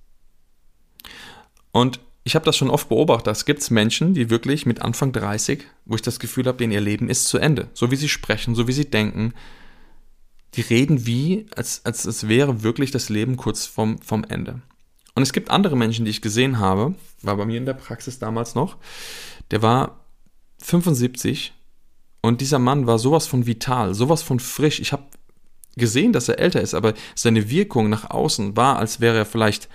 Und 1.71 1.99
ich 2.23 2.35
habe 2.35 2.45
das 2.45 2.55
schon 2.55 2.69
oft 2.69 2.89
beobachtet. 2.89 3.35
Es 3.35 3.45
gibt 3.45 3.69
Menschen, 3.71 4.13
die 4.13 4.29
wirklich 4.29 4.65
mit 4.65 4.81
Anfang 4.81 5.11
30, 5.11 5.65
wo 5.85 5.95
ich 5.95 6.01
das 6.01 6.19
Gefühl 6.19 6.45
habe, 6.45 6.59
denen 6.59 6.73
ihr 6.73 6.81
Leben 6.81 7.09
ist 7.09 7.25
zu 7.25 7.39
Ende. 7.39 7.69
So 7.73 7.89
wie 7.89 7.95
sie 7.95 8.09
sprechen, 8.09 8.53
so 8.53 8.67
wie 8.67 8.73
sie 8.73 8.89
denken, 8.89 9.33
die 10.55 10.61
reden 10.61 11.05
wie, 11.05 11.45
als, 11.55 11.85
als, 11.85 12.05
als 12.05 12.27
wäre 12.27 12.63
wirklich 12.63 12.91
das 12.91 13.09
Leben 13.09 13.37
kurz 13.37 13.65
vom, 13.65 13.99
vom 13.99 14.23
Ende. 14.23 14.61
Und 15.15 15.23
es 15.23 15.33
gibt 15.33 15.49
andere 15.49 15.75
Menschen, 15.75 16.05
die 16.05 16.11
ich 16.11 16.21
gesehen 16.21 16.59
habe, 16.59 16.95
war 17.21 17.37
bei 17.37 17.45
mir 17.45 17.57
in 17.57 17.65
der 17.65 17.73
Praxis 17.73 18.19
damals 18.19 18.55
noch, 18.55 18.77
der 19.51 19.61
war 19.61 20.05
75 20.59 21.53
und 22.21 22.41
dieser 22.41 22.59
Mann 22.59 22.87
war 22.87 22.99
sowas 22.99 23.27
von 23.27 23.45
vital, 23.45 23.93
sowas 23.93 24.21
von 24.21 24.39
frisch. 24.39 24.79
Ich 24.79 24.91
habe 24.93 25.03
gesehen, 25.75 26.13
dass 26.13 26.29
er 26.29 26.39
älter 26.39 26.61
ist, 26.61 26.73
aber 26.73 26.93
seine 27.15 27.49
Wirkung 27.49 27.89
nach 27.89 28.09
außen 28.09 28.55
war, 28.55 28.77
als 28.77 28.99
wäre 28.99 29.17
er 29.17 29.25
vielleicht 29.25 29.69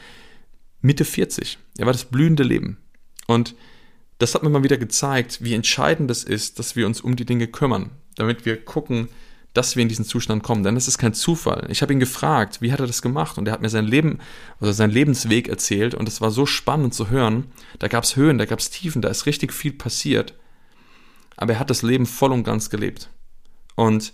Mitte 0.81 1.05
40. 1.05 1.59
Er 1.79 1.87
war 1.87 1.93
das 1.93 2.05
blühende 2.05 2.43
Leben. 2.43 2.79
Und 3.27 3.55
das 4.19 4.35
hat 4.35 4.43
mir 4.43 4.51
mal 4.51 4.62
wieder 4.62 4.79
gezeigt, 4.79 5.43
wie 5.43 5.55
entscheidend 5.55 6.11
es 6.11 6.25
ist, 6.25 6.59
dass 6.59 6.77
wir 6.77 6.87
uns 6.87 7.01
um 7.01 7.17
die 7.17 7.27
Dinge 7.27 7.49
kümmern, 7.49 7.91
damit 8.15 8.47
wir 8.47 8.62
gucken, 8.65 9.09
dass 9.57 9.77
wir 9.77 9.83
in 9.83 9.88
diesen 9.88 10.05
Zustand 10.05 10.42
kommen. 10.42 10.62
Denn 10.62 10.77
es 10.77 10.88
ist 10.88 10.99
kein 10.99 11.14
Zufall. 11.14 11.66
Ich 11.71 11.83
habe 11.83 11.92
ihn 11.92 12.01
gefragt, 12.01 12.61
wie 12.61 12.73
hat 12.73 12.81
er 12.81 12.87
das 12.87 13.03
gemacht? 13.03 13.38
Und 13.38 13.49
er 13.49 13.53
hat 13.53 13.62
mir 13.62 13.69
sein 13.69 13.87
Leben, 13.87 14.19
also 14.61 14.73
seinen 14.73 14.90
Lebensweg 14.90 15.49
erzählt. 15.49 15.95
Und 15.95 16.09
es 16.09 16.21
war 16.21 16.31
so 16.31 16.47
spannend 16.47 16.95
zu 16.95 17.11
hören. 17.11 17.45
Da 17.79 17.88
gab 17.88 18.05
es 18.05 18.16
Höhen, 18.16 18.38
da 18.38 18.45
gab 18.45 18.59
es 18.59 18.71
Tiefen, 18.71 19.03
da 19.03 19.09
ist 19.09 19.27
richtig 19.27 19.53
viel 19.53 19.73
passiert. 19.73 20.35
Aber 21.37 21.55
er 21.55 21.59
hat 21.59 21.71
das 21.71 21.83
Leben 21.83 22.07
voll 22.07 22.33
und 22.33 22.45
ganz 22.45 22.71
gelebt. 22.71 23.11
Und 23.75 24.12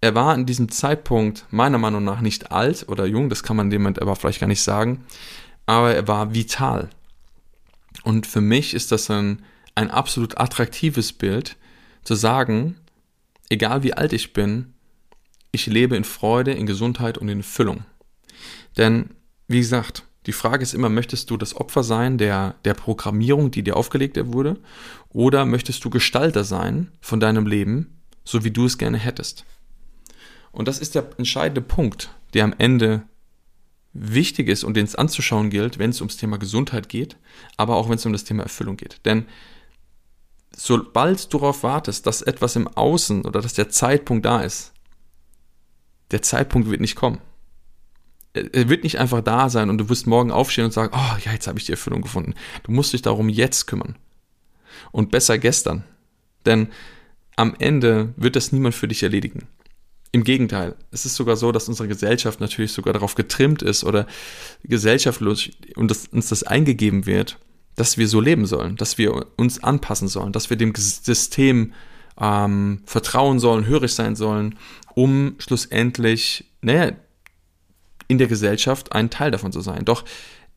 er 0.00 0.14
war 0.14 0.34
in 0.34 0.44
diesem 0.44 0.70
Zeitpunkt 0.70 1.46
meiner 1.50 1.78
Meinung 1.78 2.04
nach 2.04 2.20
nicht 2.20 2.52
alt 2.52 2.86
oder 2.88 3.06
jung, 3.06 3.30
das 3.30 3.42
kann 3.42 3.56
man 3.56 3.70
dem 3.70 3.80
Moment 3.80 4.02
aber 4.02 4.14
vielleicht 4.16 4.38
gar 4.38 4.46
nicht 4.46 4.60
sagen, 4.60 5.06
aber 5.64 5.94
er 5.94 6.06
war 6.06 6.34
vital. 6.34 6.90
Und 8.02 8.26
für 8.26 8.42
mich 8.42 8.74
ist 8.74 8.92
das 8.92 9.10
ein, 9.10 9.42
ein 9.74 9.90
absolut 9.90 10.38
attraktives 10.38 11.14
Bild, 11.14 11.56
zu 12.02 12.14
sagen, 12.14 12.76
egal 13.48 13.82
wie 13.82 13.94
alt 13.94 14.12
ich 14.12 14.32
bin, 14.32 14.74
ich 15.52 15.66
lebe 15.66 15.96
in 15.96 16.04
Freude, 16.04 16.52
in 16.52 16.66
Gesundheit 16.66 17.18
und 17.18 17.28
in 17.28 17.42
Füllung. 17.42 17.84
Denn, 18.76 19.10
wie 19.46 19.60
gesagt, 19.60 20.04
die 20.26 20.32
Frage 20.32 20.62
ist 20.62 20.74
immer, 20.74 20.88
möchtest 20.88 21.30
du 21.30 21.36
das 21.36 21.54
Opfer 21.54 21.82
sein 21.82 22.18
der, 22.18 22.56
der 22.64 22.74
Programmierung, 22.74 23.50
die 23.50 23.62
dir 23.62 23.76
aufgelegt 23.76 24.18
wurde, 24.32 24.58
oder 25.10 25.44
möchtest 25.44 25.84
du 25.84 25.90
Gestalter 25.90 26.44
sein 26.44 26.90
von 27.00 27.20
deinem 27.20 27.46
Leben, 27.46 28.00
so 28.24 28.42
wie 28.42 28.50
du 28.50 28.64
es 28.66 28.78
gerne 28.78 28.98
hättest? 28.98 29.44
Und 30.50 30.66
das 30.66 30.78
ist 30.78 30.94
der 30.94 31.10
entscheidende 31.18 31.60
Punkt, 31.60 32.10
der 32.32 32.44
am 32.44 32.54
Ende 32.58 33.02
wichtig 33.92 34.48
ist 34.48 34.64
und 34.64 34.76
den 34.76 34.84
es 34.84 34.96
anzuschauen 34.96 35.50
gilt, 35.50 35.78
wenn 35.78 35.90
es 35.90 36.00
ums 36.00 36.16
Thema 36.16 36.38
Gesundheit 36.38 36.88
geht, 36.88 37.16
aber 37.56 37.76
auch 37.76 37.88
wenn 37.88 37.96
es 37.96 38.06
um 38.06 38.12
das 38.12 38.24
Thema 38.24 38.42
Erfüllung 38.42 38.76
geht. 38.76 39.00
Denn 39.04 39.26
sobald 40.56 41.32
du 41.32 41.38
darauf 41.38 41.62
wartest, 41.62 42.06
dass 42.06 42.22
etwas 42.22 42.56
im 42.56 42.68
Außen 42.68 43.24
oder 43.24 43.40
dass 43.40 43.54
der 43.54 43.68
Zeitpunkt 43.68 44.24
da 44.24 44.40
ist, 44.40 44.72
der 46.10 46.22
Zeitpunkt 46.22 46.70
wird 46.70 46.80
nicht 46.80 46.96
kommen. 46.96 47.20
Er 48.34 48.68
wird 48.68 48.82
nicht 48.82 48.98
einfach 48.98 49.20
da 49.20 49.48
sein 49.48 49.70
und 49.70 49.78
du 49.78 49.88
wirst 49.88 50.06
morgen 50.06 50.32
aufstehen 50.32 50.64
und 50.64 50.72
sagen, 50.72 50.92
oh 50.94 51.16
ja, 51.24 51.32
jetzt 51.32 51.46
habe 51.46 51.58
ich 51.58 51.66
die 51.66 51.72
Erfüllung 51.72 52.02
gefunden. 52.02 52.34
Du 52.64 52.72
musst 52.72 52.92
dich 52.92 53.02
darum 53.02 53.28
jetzt 53.28 53.66
kümmern. 53.66 53.96
Und 54.90 55.12
besser 55.12 55.38
gestern. 55.38 55.84
Denn 56.44 56.68
am 57.36 57.54
Ende 57.58 58.12
wird 58.16 58.36
das 58.36 58.52
niemand 58.52 58.74
für 58.74 58.88
dich 58.88 59.02
erledigen. 59.02 59.46
Im 60.10 60.24
Gegenteil, 60.24 60.76
es 60.90 61.06
ist 61.06 61.16
sogar 61.16 61.36
so, 61.36 61.50
dass 61.50 61.68
unsere 61.68 61.88
Gesellschaft 61.88 62.40
natürlich 62.40 62.72
sogar 62.72 62.92
darauf 62.92 63.14
getrimmt 63.14 63.62
ist 63.62 63.82
oder 63.82 64.06
gesellschaftlich 64.62 65.58
und 65.76 65.90
das, 65.90 66.06
uns 66.08 66.28
das 66.28 66.44
eingegeben 66.44 67.06
wird, 67.06 67.38
dass 67.76 67.98
wir 67.98 68.08
so 68.08 68.20
leben 68.20 68.46
sollen, 68.46 68.76
dass 68.76 68.98
wir 68.98 69.26
uns 69.36 69.62
anpassen 69.62 70.08
sollen, 70.08 70.32
dass 70.32 70.50
wir 70.50 70.56
dem 70.56 70.72
System 70.74 71.72
ähm, 72.20 72.82
vertrauen 72.86 73.40
sollen, 73.40 73.66
hörig 73.66 73.92
sein 73.94 74.16
sollen, 74.16 74.56
um 74.94 75.34
schlussendlich, 75.38 76.44
naja, 76.62 76.92
in 78.06 78.18
der 78.18 78.28
Gesellschaft 78.28 78.92
ein 78.92 79.10
Teil 79.10 79.30
davon 79.30 79.52
zu 79.52 79.60
sein. 79.60 79.84
Doch 79.84 80.04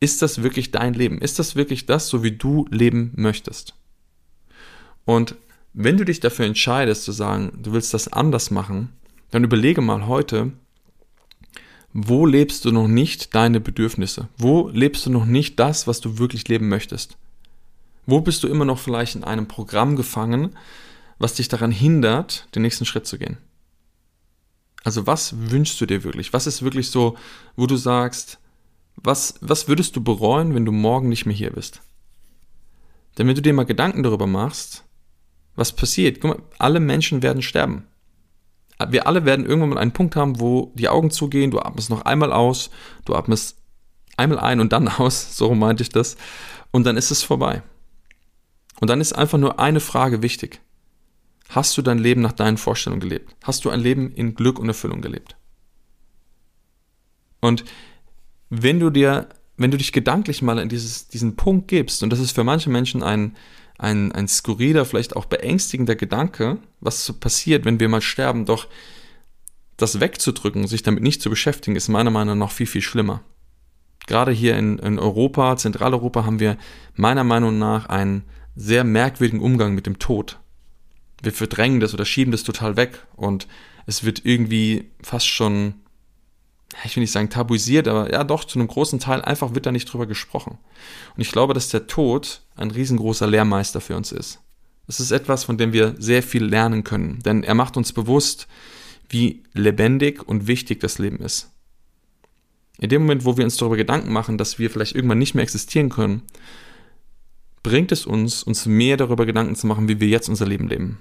ist 0.00 0.22
das 0.22 0.42
wirklich 0.42 0.70
dein 0.70 0.94
Leben? 0.94 1.20
Ist 1.20 1.38
das 1.38 1.56
wirklich 1.56 1.86
das, 1.86 2.08
so 2.08 2.22
wie 2.22 2.32
du 2.32 2.66
leben 2.70 3.12
möchtest? 3.16 3.74
Und 5.04 5.34
wenn 5.72 5.96
du 5.96 6.04
dich 6.04 6.20
dafür 6.20 6.46
entscheidest 6.46 7.04
zu 7.04 7.12
sagen, 7.12 7.52
du 7.62 7.72
willst 7.72 7.94
das 7.94 8.12
anders 8.12 8.50
machen, 8.50 8.92
dann 9.30 9.44
überlege 9.44 9.80
mal 9.80 10.06
heute, 10.06 10.52
wo 11.92 12.26
lebst 12.26 12.64
du 12.64 12.72
noch 12.72 12.88
nicht 12.88 13.34
deine 13.34 13.60
Bedürfnisse? 13.60 14.28
Wo 14.36 14.68
lebst 14.68 15.06
du 15.06 15.10
noch 15.10 15.24
nicht 15.24 15.58
das, 15.58 15.86
was 15.86 16.00
du 16.00 16.18
wirklich 16.18 16.46
leben 16.48 16.68
möchtest? 16.68 17.16
Wo 18.06 18.20
bist 18.20 18.42
du 18.42 18.48
immer 18.48 18.64
noch 18.64 18.78
vielleicht 18.78 19.14
in 19.14 19.24
einem 19.24 19.48
Programm 19.48 19.96
gefangen, 19.96 20.56
was 21.18 21.34
dich 21.34 21.48
daran 21.48 21.72
hindert, 21.72 22.48
den 22.54 22.62
nächsten 22.62 22.84
Schritt 22.84 23.06
zu 23.06 23.18
gehen? 23.18 23.38
Also 24.84 25.06
was 25.06 25.34
wünschst 25.50 25.80
du 25.80 25.86
dir 25.86 26.04
wirklich? 26.04 26.32
Was 26.32 26.46
ist 26.46 26.62
wirklich 26.62 26.90
so, 26.90 27.16
wo 27.56 27.66
du 27.66 27.76
sagst, 27.76 28.38
was, 28.96 29.34
was 29.40 29.68
würdest 29.68 29.96
du 29.96 30.02
bereuen, 30.02 30.54
wenn 30.54 30.64
du 30.64 30.72
morgen 30.72 31.08
nicht 31.08 31.26
mehr 31.26 31.36
hier 31.36 31.50
bist? 31.50 31.80
Denn 33.16 33.26
wenn 33.26 33.34
du 33.34 33.42
dir 33.42 33.52
mal 33.52 33.64
Gedanken 33.64 34.02
darüber 34.02 34.26
machst, 34.26 34.84
was 35.56 35.74
passiert, 35.74 36.20
guck 36.20 36.30
mal, 36.30 36.42
alle 36.58 36.80
Menschen 36.80 37.22
werden 37.22 37.42
sterben 37.42 37.84
wir 38.88 39.06
alle 39.06 39.24
werden 39.24 39.46
irgendwann 39.46 39.70
mal 39.70 39.78
einen 39.78 39.92
Punkt 39.92 40.16
haben, 40.16 40.40
wo 40.40 40.72
die 40.74 40.88
Augen 40.88 41.10
zugehen, 41.10 41.50
du 41.50 41.58
atmest 41.58 41.90
noch 41.90 42.02
einmal 42.02 42.32
aus, 42.32 42.70
du 43.04 43.14
atmest 43.14 43.58
einmal 44.16 44.38
ein 44.38 44.60
und 44.60 44.72
dann 44.72 44.88
aus, 44.98 45.36
so 45.36 45.54
meinte 45.54 45.82
ich 45.82 45.90
das, 45.90 46.16
und 46.70 46.84
dann 46.84 46.96
ist 46.96 47.10
es 47.10 47.22
vorbei. 47.22 47.62
Und 48.80 48.88
dann 48.88 49.00
ist 49.00 49.12
einfach 49.12 49.38
nur 49.38 49.58
eine 49.58 49.80
Frage 49.80 50.22
wichtig. 50.22 50.60
Hast 51.48 51.76
du 51.76 51.82
dein 51.82 51.98
Leben 51.98 52.20
nach 52.20 52.32
deinen 52.32 52.58
Vorstellungen 52.58 53.00
gelebt? 53.00 53.34
Hast 53.42 53.64
du 53.64 53.70
ein 53.70 53.80
Leben 53.80 54.12
in 54.12 54.34
Glück 54.34 54.58
und 54.58 54.68
Erfüllung 54.68 55.00
gelebt? 55.00 55.36
Und 57.40 57.64
wenn 58.50 58.78
du 58.78 58.90
dir, 58.90 59.28
wenn 59.56 59.70
du 59.70 59.78
dich 59.78 59.92
gedanklich 59.92 60.42
mal 60.42 60.58
in 60.58 60.68
dieses, 60.68 61.08
diesen 61.08 61.36
Punkt 61.36 61.68
gibst, 61.68 62.02
und 62.02 62.10
das 62.10 62.20
ist 62.20 62.32
für 62.32 62.44
manche 62.44 62.70
Menschen 62.70 63.02
ein, 63.02 63.36
ein, 63.78 64.12
ein 64.12 64.28
skurriler, 64.28 64.84
vielleicht 64.84 65.16
auch 65.16 65.24
beängstigender 65.24 65.94
Gedanke, 65.94 66.58
was 66.80 67.12
passiert, 67.14 67.64
wenn 67.64 67.80
wir 67.80 67.88
mal 67.88 68.02
sterben. 68.02 68.44
Doch 68.44 68.66
das 69.76 70.00
wegzudrücken, 70.00 70.66
sich 70.66 70.82
damit 70.82 71.02
nicht 71.02 71.22
zu 71.22 71.30
beschäftigen, 71.30 71.76
ist 71.76 71.88
meiner 71.88 72.10
Meinung 72.10 72.36
nach 72.36 72.50
viel, 72.50 72.66
viel 72.66 72.82
schlimmer. 72.82 73.22
Gerade 74.06 74.32
hier 74.32 74.56
in, 74.56 74.78
in 74.78 74.98
Europa, 74.98 75.56
Zentraleuropa, 75.56 76.24
haben 76.24 76.40
wir 76.40 76.56
meiner 76.94 77.24
Meinung 77.24 77.58
nach 77.58 77.86
einen 77.86 78.24
sehr 78.56 78.82
merkwürdigen 78.82 79.40
Umgang 79.40 79.74
mit 79.74 79.86
dem 79.86 80.00
Tod. 80.00 80.40
Wir 81.22 81.32
verdrängen 81.32 81.80
das 81.80 81.94
oder 81.94 82.04
schieben 82.04 82.32
das 82.32 82.42
total 82.42 82.76
weg 82.76 83.06
und 83.14 83.46
es 83.86 84.04
wird 84.04 84.24
irgendwie 84.24 84.90
fast 85.02 85.28
schon 85.28 85.74
ich 86.84 86.94
will 86.96 87.00
nicht 87.00 87.12
sagen 87.12 87.30
tabuisiert, 87.30 87.88
aber 87.88 88.12
ja 88.12 88.24
doch, 88.24 88.44
zu 88.44 88.58
einem 88.58 88.68
großen 88.68 89.00
Teil 89.00 89.22
einfach 89.22 89.54
wird 89.54 89.66
da 89.66 89.72
nicht 89.72 89.90
drüber 89.90 90.06
gesprochen. 90.06 90.58
Und 91.14 91.20
ich 91.20 91.32
glaube, 91.32 91.54
dass 91.54 91.70
der 91.70 91.86
Tod 91.86 92.42
ein 92.58 92.70
riesengroßer 92.70 93.26
Lehrmeister 93.26 93.80
für 93.80 93.96
uns 93.96 94.12
ist. 94.12 94.40
Es 94.86 95.00
ist 95.00 95.10
etwas, 95.10 95.44
von 95.44 95.58
dem 95.58 95.72
wir 95.72 95.94
sehr 95.98 96.22
viel 96.22 96.44
lernen 96.44 96.82
können, 96.82 97.20
denn 97.24 97.42
er 97.42 97.54
macht 97.54 97.76
uns 97.76 97.92
bewusst, 97.92 98.48
wie 99.08 99.42
lebendig 99.52 100.26
und 100.26 100.46
wichtig 100.46 100.80
das 100.80 100.98
Leben 100.98 101.18
ist. 101.18 101.50
In 102.78 102.88
dem 102.88 103.02
Moment, 103.02 103.24
wo 103.24 103.36
wir 103.36 103.44
uns 103.44 103.56
darüber 103.56 103.76
Gedanken 103.76 104.12
machen, 104.12 104.38
dass 104.38 104.58
wir 104.58 104.70
vielleicht 104.70 104.94
irgendwann 104.94 105.18
nicht 105.18 105.34
mehr 105.34 105.42
existieren 105.42 105.88
können, 105.88 106.22
bringt 107.62 107.92
es 107.92 108.06
uns, 108.06 108.42
uns 108.42 108.66
mehr 108.66 108.96
darüber 108.96 109.26
Gedanken 109.26 109.56
zu 109.56 109.66
machen, 109.66 109.88
wie 109.88 110.00
wir 110.00 110.08
jetzt 110.08 110.28
unser 110.28 110.46
Leben 110.46 110.68
leben. 110.68 111.00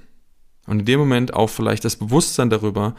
Und 0.66 0.80
in 0.80 0.86
dem 0.86 1.00
Moment 1.00 1.34
auch 1.34 1.50
vielleicht 1.50 1.86
das 1.86 1.96
Bewusstsein 1.96 2.50
darüber, 2.50 2.96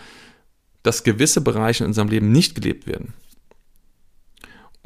dass 0.82 1.04
gewisse 1.04 1.40
Bereiche 1.40 1.84
in 1.84 1.88
unserem 1.88 2.08
Leben 2.08 2.32
nicht 2.32 2.54
gelebt 2.54 2.86
werden. 2.86 3.12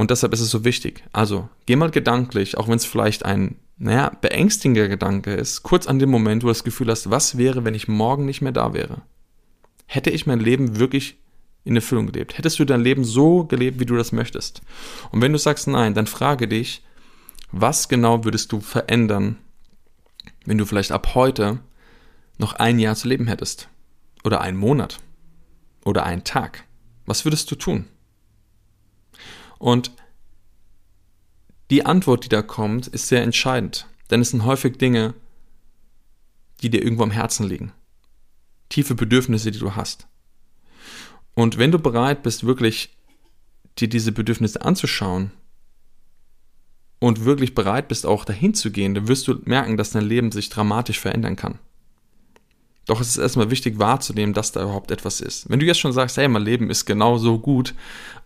Und 0.03 0.11
deshalb 0.11 0.33
ist 0.33 0.41
es 0.41 0.51
so 0.51 0.65
wichtig. 0.65 1.05
Also, 1.13 1.49
geh 1.67 1.77
mal 1.77 1.93
gedanklich, 1.93 2.59
auch 2.59 2.67
wenn 2.67 2.75
es 2.75 2.85
vielleicht 2.85 3.25
ein, 3.25 3.55
naja, 3.79 4.11
beängstigender 4.21 4.89
Gedanke 4.89 5.33
ist, 5.33 5.63
kurz 5.63 5.87
an 5.87 6.01
dem 6.01 6.11
Moment, 6.11 6.43
wo 6.43 6.49
du 6.49 6.51
das 6.51 6.65
Gefühl 6.65 6.91
hast, 6.91 7.09
was 7.09 7.39
wäre, 7.39 7.65
wenn 7.65 7.77
ich 7.77 7.87
morgen 7.87 8.27
nicht 8.27 8.43
mehr 8.43 8.51
da 8.51 8.75
wäre? 8.75 9.03
Hätte 9.87 10.11
ich 10.11 10.27
mein 10.27 10.41
Leben 10.41 10.81
wirklich 10.81 11.19
in 11.63 11.77
Erfüllung 11.77 12.09
gelebt? 12.09 12.37
Hättest 12.37 12.59
du 12.59 12.65
dein 12.65 12.81
Leben 12.81 13.05
so 13.05 13.45
gelebt, 13.45 13.79
wie 13.79 13.87
du 13.87 13.95
das 13.95 14.11
möchtest? 14.11 14.63
Und 15.13 15.21
wenn 15.21 15.33
du 15.33 15.39
sagst 15.39 15.69
nein, 15.69 15.95
dann 15.95 16.09
frage 16.09 16.49
dich, 16.49 16.83
was 17.53 17.89
genau 17.89 18.25
würdest 18.25 18.51
du 18.51 18.61
verändern, 18.61 19.37
wenn 20.47 20.59
du 20.59 20.67
vielleicht 20.67 20.91
ab 20.91 21.15
heute 21.15 21.61
noch 22.39 22.55
ein 22.55 22.81
Jahr 22.81 22.97
zu 22.97 23.07
leben 23.07 23.29
hättest? 23.29 23.69
Oder 24.25 24.41
einen 24.41 24.59
Monat? 24.59 24.99
oder 25.85 26.05
einen 26.05 26.25
Tag? 26.25 26.65
Was 27.07 27.25
würdest 27.25 27.51
du 27.51 27.57
tun? 27.57 27.87
Und 29.63 29.93
die 31.71 31.87
Antwort, 31.87 32.25
die 32.25 32.29
da 32.29 32.43
kommt, 32.43 32.89
ist 32.89 33.07
sehr 33.07 33.23
entscheidend, 33.23 33.87
denn 34.11 34.21
es 34.21 34.31
sind 34.31 34.45
häufig 34.45 34.77
Dinge, 34.77 35.15
die 36.61 36.69
dir 36.69 36.83
irgendwo 36.83 37.05
am 37.05 37.13
Herzen 37.13 37.47
liegen. 37.47 37.73
Tiefe 38.71 38.97
Bedürfnisse, 38.97 39.53
die 39.53 39.61
du 39.61 39.77
hast. 39.77 40.09
Und 41.35 41.59
wenn 41.59 41.71
du 41.71 41.79
bereit 41.79 42.25
bist, 42.25 42.45
wirklich 42.45 42.99
dir 43.79 43.89
diese 43.89 44.11
Bedürfnisse 44.11 44.63
anzuschauen 44.63 45.31
und 46.99 47.25
wirklich 47.25 47.55
bereit 47.55 47.87
bist, 47.87 48.05
auch 48.05 48.25
dahin 48.25 48.55
zu 48.55 48.73
gehen, 48.73 48.97
dann 48.97 49.07
wirst 49.07 49.29
du 49.29 49.41
merken, 49.45 49.77
dass 49.77 49.91
dein 49.91 50.05
Leben 50.05 50.33
sich 50.33 50.49
dramatisch 50.49 50.99
verändern 50.99 51.37
kann. 51.37 51.61
Doch 52.87 53.01
es 53.01 53.09
ist 53.09 53.19
erstmal 53.19 53.51
wichtig 53.51 53.79
wahrzunehmen, 53.79 54.35
dass 54.35 54.53
da 54.53 54.63
überhaupt 54.63 54.91
etwas 54.91 55.21
ist. 55.21 55.49
Wenn 55.49 55.61
du 55.61 55.67
jetzt 55.67 55.79
schon 55.79 55.93
sagst, 55.93 56.17
hey, 56.17 56.27
mein 56.29 56.43
Leben 56.43 56.69
ist 56.69 56.85
genau 56.85 57.17
so 57.17 57.39
gut 57.39 57.75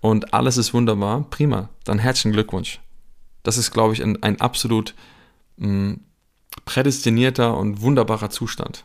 und 0.00 0.32
alles 0.32 0.56
ist 0.56 0.72
wunderbar, 0.72 1.26
prima, 1.28 1.68
dann 1.84 1.98
herzlichen 1.98 2.32
Glückwunsch. 2.32 2.80
Das 3.42 3.58
ist, 3.58 3.70
glaube 3.70 3.92
ich, 3.92 4.02
ein, 4.02 4.22
ein 4.22 4.40
absolut 4.40 4.94
mh, 5.58 5.68
mm, 5.68 6.00
prädestinierter 6.64 7.56
und 7.56 7.82
wunderbarer 7.82 8.30
Zustand. 8.30 8.84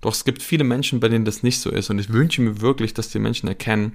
Doch 0.00 0.12
es 0.12 0.24
gibt 0.24 0.42
viele 0.42 0.64
Menschen, 0.64 1.00
bei 1.00 1.08
denen 1.08 1.24
das 1.24 1.42
nicht 1.42 1.60
so 1.60 1.70
ist 1.70 1.90
und 1.90 1.98
ich 1.98 2.12
wünsche 2.12 2.42
mir 2.42 2.60
wirklich, 2.60 2.94
dass 2.94 3.08
die 3.08 3.20
Menschen 3.20 3.48
erkennen, 3.48 3.92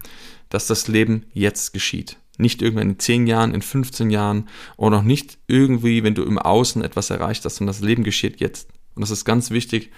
dass 0.49 0.67
das 0.67 0.87
Leben 0.87 1.25
jetzt 1.33 1.73
geschieht. 1.73 2.17
Nicht 2.37 2.61
irgendwann 2.61 2.91
in 2.91 2.99
10 2.99 3.27
Jahren, 3.27 3.53
in 3.53 3.61
15 3.61 4.09
Jahren 4.09 4.47
oder 4.77 4.97
noch 4.97 5.03
nicht 5.03 5.37
irgendwie, 5.47 6.03
wenn 6.03 6.15
du 6.15 6.23
im 6.23 6.39
Außen 6.39 6.83
etwas 6.83 7.09
erreicht 7.09 7.43
hast, 7.45 7.55
sondern 7.55 7.73
das 7.75 7.83
Leben 7.83 8.03
geschieht 8.03 8.39
jetzt. 8.39 8.69
Und 8.95 9.01
das 9.01 9.11
ist 9.11 9.25
ganz 9.25 9.49
wichtig, 9.51 9.91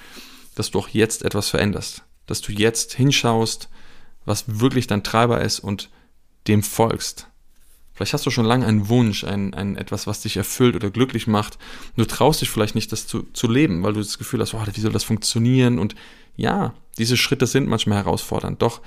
dass 0.55 0.71
du 0.71 0.79
auch 0.79 0.89
jetzt 0.89 1.23
etwas 1.23 1.49
veränderst. 1.49 2.03
Dass 2.25 2.41
du 2.41 2.51
jetzt 2.51 2.93
hinschaust, 2.93 3.69
was 4.25 4.59
wirklich 4.59 4.88
dein 4.88 5.03
Treiber 5.03 5.41
ist 5.41 5.59
und 5.59 5.89
dem 6.47 6.63
folgst. 6.63 7.27
Vielleicht 7.93 8.13
hast 8.13 8.25
du 8.25 8.31
schon 8.31 8.45
lange 8.45 8.65
einen 8.65 8.88
Wunsch, 8.88 9.25
ein, 9.25 9.53
ein 9.53 9.75
etwas, 9.75 10.07
was 10.07 10.21
dich 10.21 10.38
erfüllt 10.38 10.75
oder 10.75 10.89
glücklich 10.89 11.27
macht. 11.27 11.57
Du 11.97 12.05
traust 12.05 12.41
dich 12.41 12.49
vielleicht 12.49 12.75
nicht, 12.75 12.91
das 12.91 13.07
zu, 13.07 13.23
zu 13.33 13.47
leben, 13.51 13.83
weil 13.83 13.93
du 13.93 13.99
das 13.99 14.17
Gefühl 14.17 14.39
hast, 14.39 14.53
oh, 14.53 14.63
wie 14.65 14.79
soll 14.79 14.93
das 14.93 15.03
funktionieren? 15.03 15.79
Und 15.79 15.95
ja, 16.38 16.73
diese 16.97 17.17
Schritte 17.17 17.45
sind 17.45 17.67
manchmal 17.67 17.97
herausfordernd. 17.97 18.62
Doch 18.62 18.81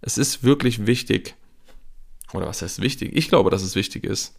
es 0.00 0.18
ist 0.18 0.42
wirklich 0.42 0.86
wichtig, 0.86 1.36
oder 2.32 2.46
was 2.46 2.62
heißt 2.62 2.80
wichtig? 2.80 3.12
Ich 3.14 3.28
glaube, 3.28 3.50
dass 3.50 3.62
es 3.62 3.74
wichtig 3.74 4.04
ist, 4.04 4.34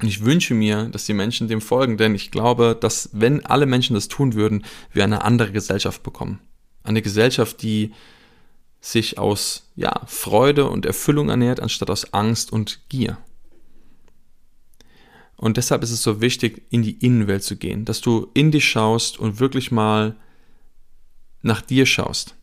Und 0.00 0.06
ich 0.06 0.24
wünsche 0.24 0.54
mir, 0.54 0.84
dass 0.84 1.06
die 1.06 1.14
Menschen 1.14 1.48
dem 1.48 1.60
folgen, 1.60 1.96
denn 1.96 2.14
ich 2.14 2.30
glaube, 2.30 2.76
dass 2.80 3.10
wenn 3.12 3.44
alle 3.44 3.66
Menschen 3.66 3.94
das 3.94 4.08
tun 4.08 4.34
würden, 4.34 4.64
wir 4.92 5.04
eine 5.04 5.22
andere 5.24 5.50
Gesellschaft 5.50 6.02
bekommen. 6.02 6.38
Eine 6.84 7.02
Gesellschaft, 7.02 7.62
die 7.62 7.92
sich 8.80 9.18
aus 9.18 9.70
ja, 9.74 10.02
Freude 10.06 10.68
und 10.70 10.86
Erfüllung 10.86 11.30
ernährt, 11.30 11.60
anstatt 11.60 11.90
aus 11.90 12.12
Angst 12.12 12.52
und 12.52 12.80
Gier. 12.88 13.18
Und 15.36 15.56
deshalb 15.56 15.82
ist 15.82 15.90
es 15.90 16.02
so 16.02 16.20
wichtig, 16.20 16.62
in 16.70 16.82
die 16.82 16.98
Innenwelt 17.04 17.42
zu 17.42 17.56
gehen, 17.56 17.84
dass 17.84 18.00
du 18.00 18.28
in 18.34 18.50
dich 18.50 18.68
schaust 18.68 19.18
und 19.18 19.40
wirklich 19.40 19.70
mal 19.70 20.16
nach 21.42 21.60
dir 21.60 21.86
schaust. 21.86 22.34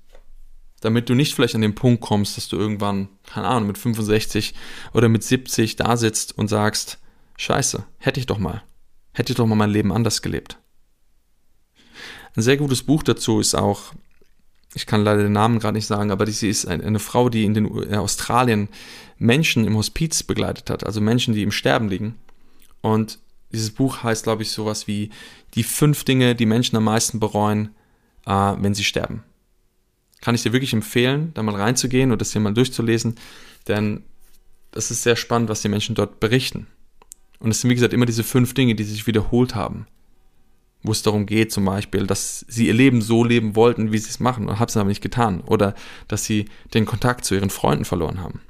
Damit 0.81 1.09
du 1.09 1.13
nicht 1.13 1.33
vielleicht 1.33 1.55
an 1.55 1.61
den 1.61 1.75
Punkt 1.75 2.01
kommst, 2.01 2.37
dass 2.37 2.47
du 2.47 2.57
irgendwann, 2.57 3.09
keine 3.25 3.47
Ahnung, 3.47 3.67
mit 3.67 3.77
65 3.77 4.53
oder 4.93 5.09
mit 5.09 5.23
70 5.23 5.75
da 5.77 5.97
sitzt 5.97 6.37
und 6.37 6.47
sagst, 6.47 6.99
scheiße, 7.37 7.85
hätte 7.97 8.19
ich 8.19 8.25
doch 8.25 8.37
mal. 8.37 8.63
Hätte 9.13 9.31
ich 9.31 9.37
doch 9.37 9.45
mal 9.45 9.55
mein 9.55 9.69
Leben 9.69 9.91
anders 9.91 10.21
gelebt. 10.21 10.59
Ein 12.35 12.41
sehr 12.41 12.57
gutes 12.57 12.83
Buch 12.83 13.01
dazu 13.03 13.39
ist 13.39 13.55
auch, 13.55 13.93
ich 14.73 14.85
kann 14.85 15.05
leider 15.05 15.23
den 15.23 15.31
Namen 15.31 15.59
gerade 15.59 15.77
nicht 15.77 15.87
sagen, 15.87 16.11
aber 16.11 16.27
sie 16.27 16.49
ist 16.49 16.67
eine 16.67 16.99
Frau, 16.99 17.29
die 17.29 17.45
in, 17.45 17.53
den, 17.53 17.65
in 17.65 17.95
Australien 17.95 18.67
Menschen 19.17 19.65
im 19.65 19.77
Hospiz 19.77 20.21
begleitet 20.21 20.69
hat, 20.69 20.85
also 20.85 20.99
Menschen, 20.99 21.33
die 21.33 21.43
im 21.43 21.51
Sterben 21.51 21.87
liegen. 21.87 22.15
Und 22.81 23.19
dieses 23.53 23.71
Buch 23.71 24.03
heißt, 24.03 24.23
glaube 24.23 24.43
ich, 24.43 24.51
sowas 24.51 24.85
wie 24.87 25.11
die 25.53 25.63
fünf 25.63 26.03
Dinge, 26.03 26.35
die 26.35 26.45
Menschen 26.45 26.75
am 26.75 26.83
meisten 26.83 27.21
bereuen, 27.21 27.73
äh, 28.25 28.31
wenn 28.31 28.73
sie 28.73 28.83
sterben. 28.83 29.23
Kann 30.19 30.35
ich 30.35 30.43
dir 30.43 30.51
wirklich 30.51 30.73
empfehlen, 30.73 31.31
da 31.35 31.43
mal 31.43 31.55
reinzugehen 31.55 32.11
und 32.11 32.19
das 32.19 32.33
hier 32.33 32.41
mal 32.41 32.53
durchzulesen, 32.53 33.15
denn 33.69 34.03
das 34.71 34.91
ist 34.91 35.03
sehr 35.03 35.15
spannend, 35.15 35.47
was 35.47 35.61
die 35.61 35.69
Menschen 35.69 35.95
dort 35.95 36.19
berichten. 36.19 36.67
Und 37.45 37.51
es 37.51 37.61
sind, 37.61 37.69
wie 37.69 37.75
gesagt, 37.75 37.93
immer 37.93 38.07
diese 38.07 38.23
fünf 38.23 38.55
Dinge, 38.55 38.73
die 38.73 38.83
sich 38.83 39.05
wiederholt 39.05 39.53
haben. 39.53 39.85
Wo 40.81 40.91
es 40.91 41.03
darum 41.03 41.27
geht, 41.27 41.51
zum 41.51 41.63
Beispiel, 41.65 42.07
dass 42.07 42.43
sie 42.47 42.65
ihr 42.65 42.73
Leben 42.73 43.03
so 43.03 43.23
leben 43.23 43.55
wollten, 43.55 43.91
wie 43.91 43.99
sie 43.99 44.09
es 44.09 44.19
machen 44.19 44.49
und 44.49 44.57
haben 44.57 44.67
es 44.67 44.75
aber 44.75 44.89
nicht 44.89 45.03
getan. 45.03 45.41
Oder 45.41 45.75
dass 46.07 46.25
sie 46.25 46.45
den 46.73 46.87
Kontakt 46.87 47.23
zu 47.23 47.35
ihren 47.35 47.51
Freunden 47.51 47.85
verloren 47.85 48.19
haben. 48.19 48.41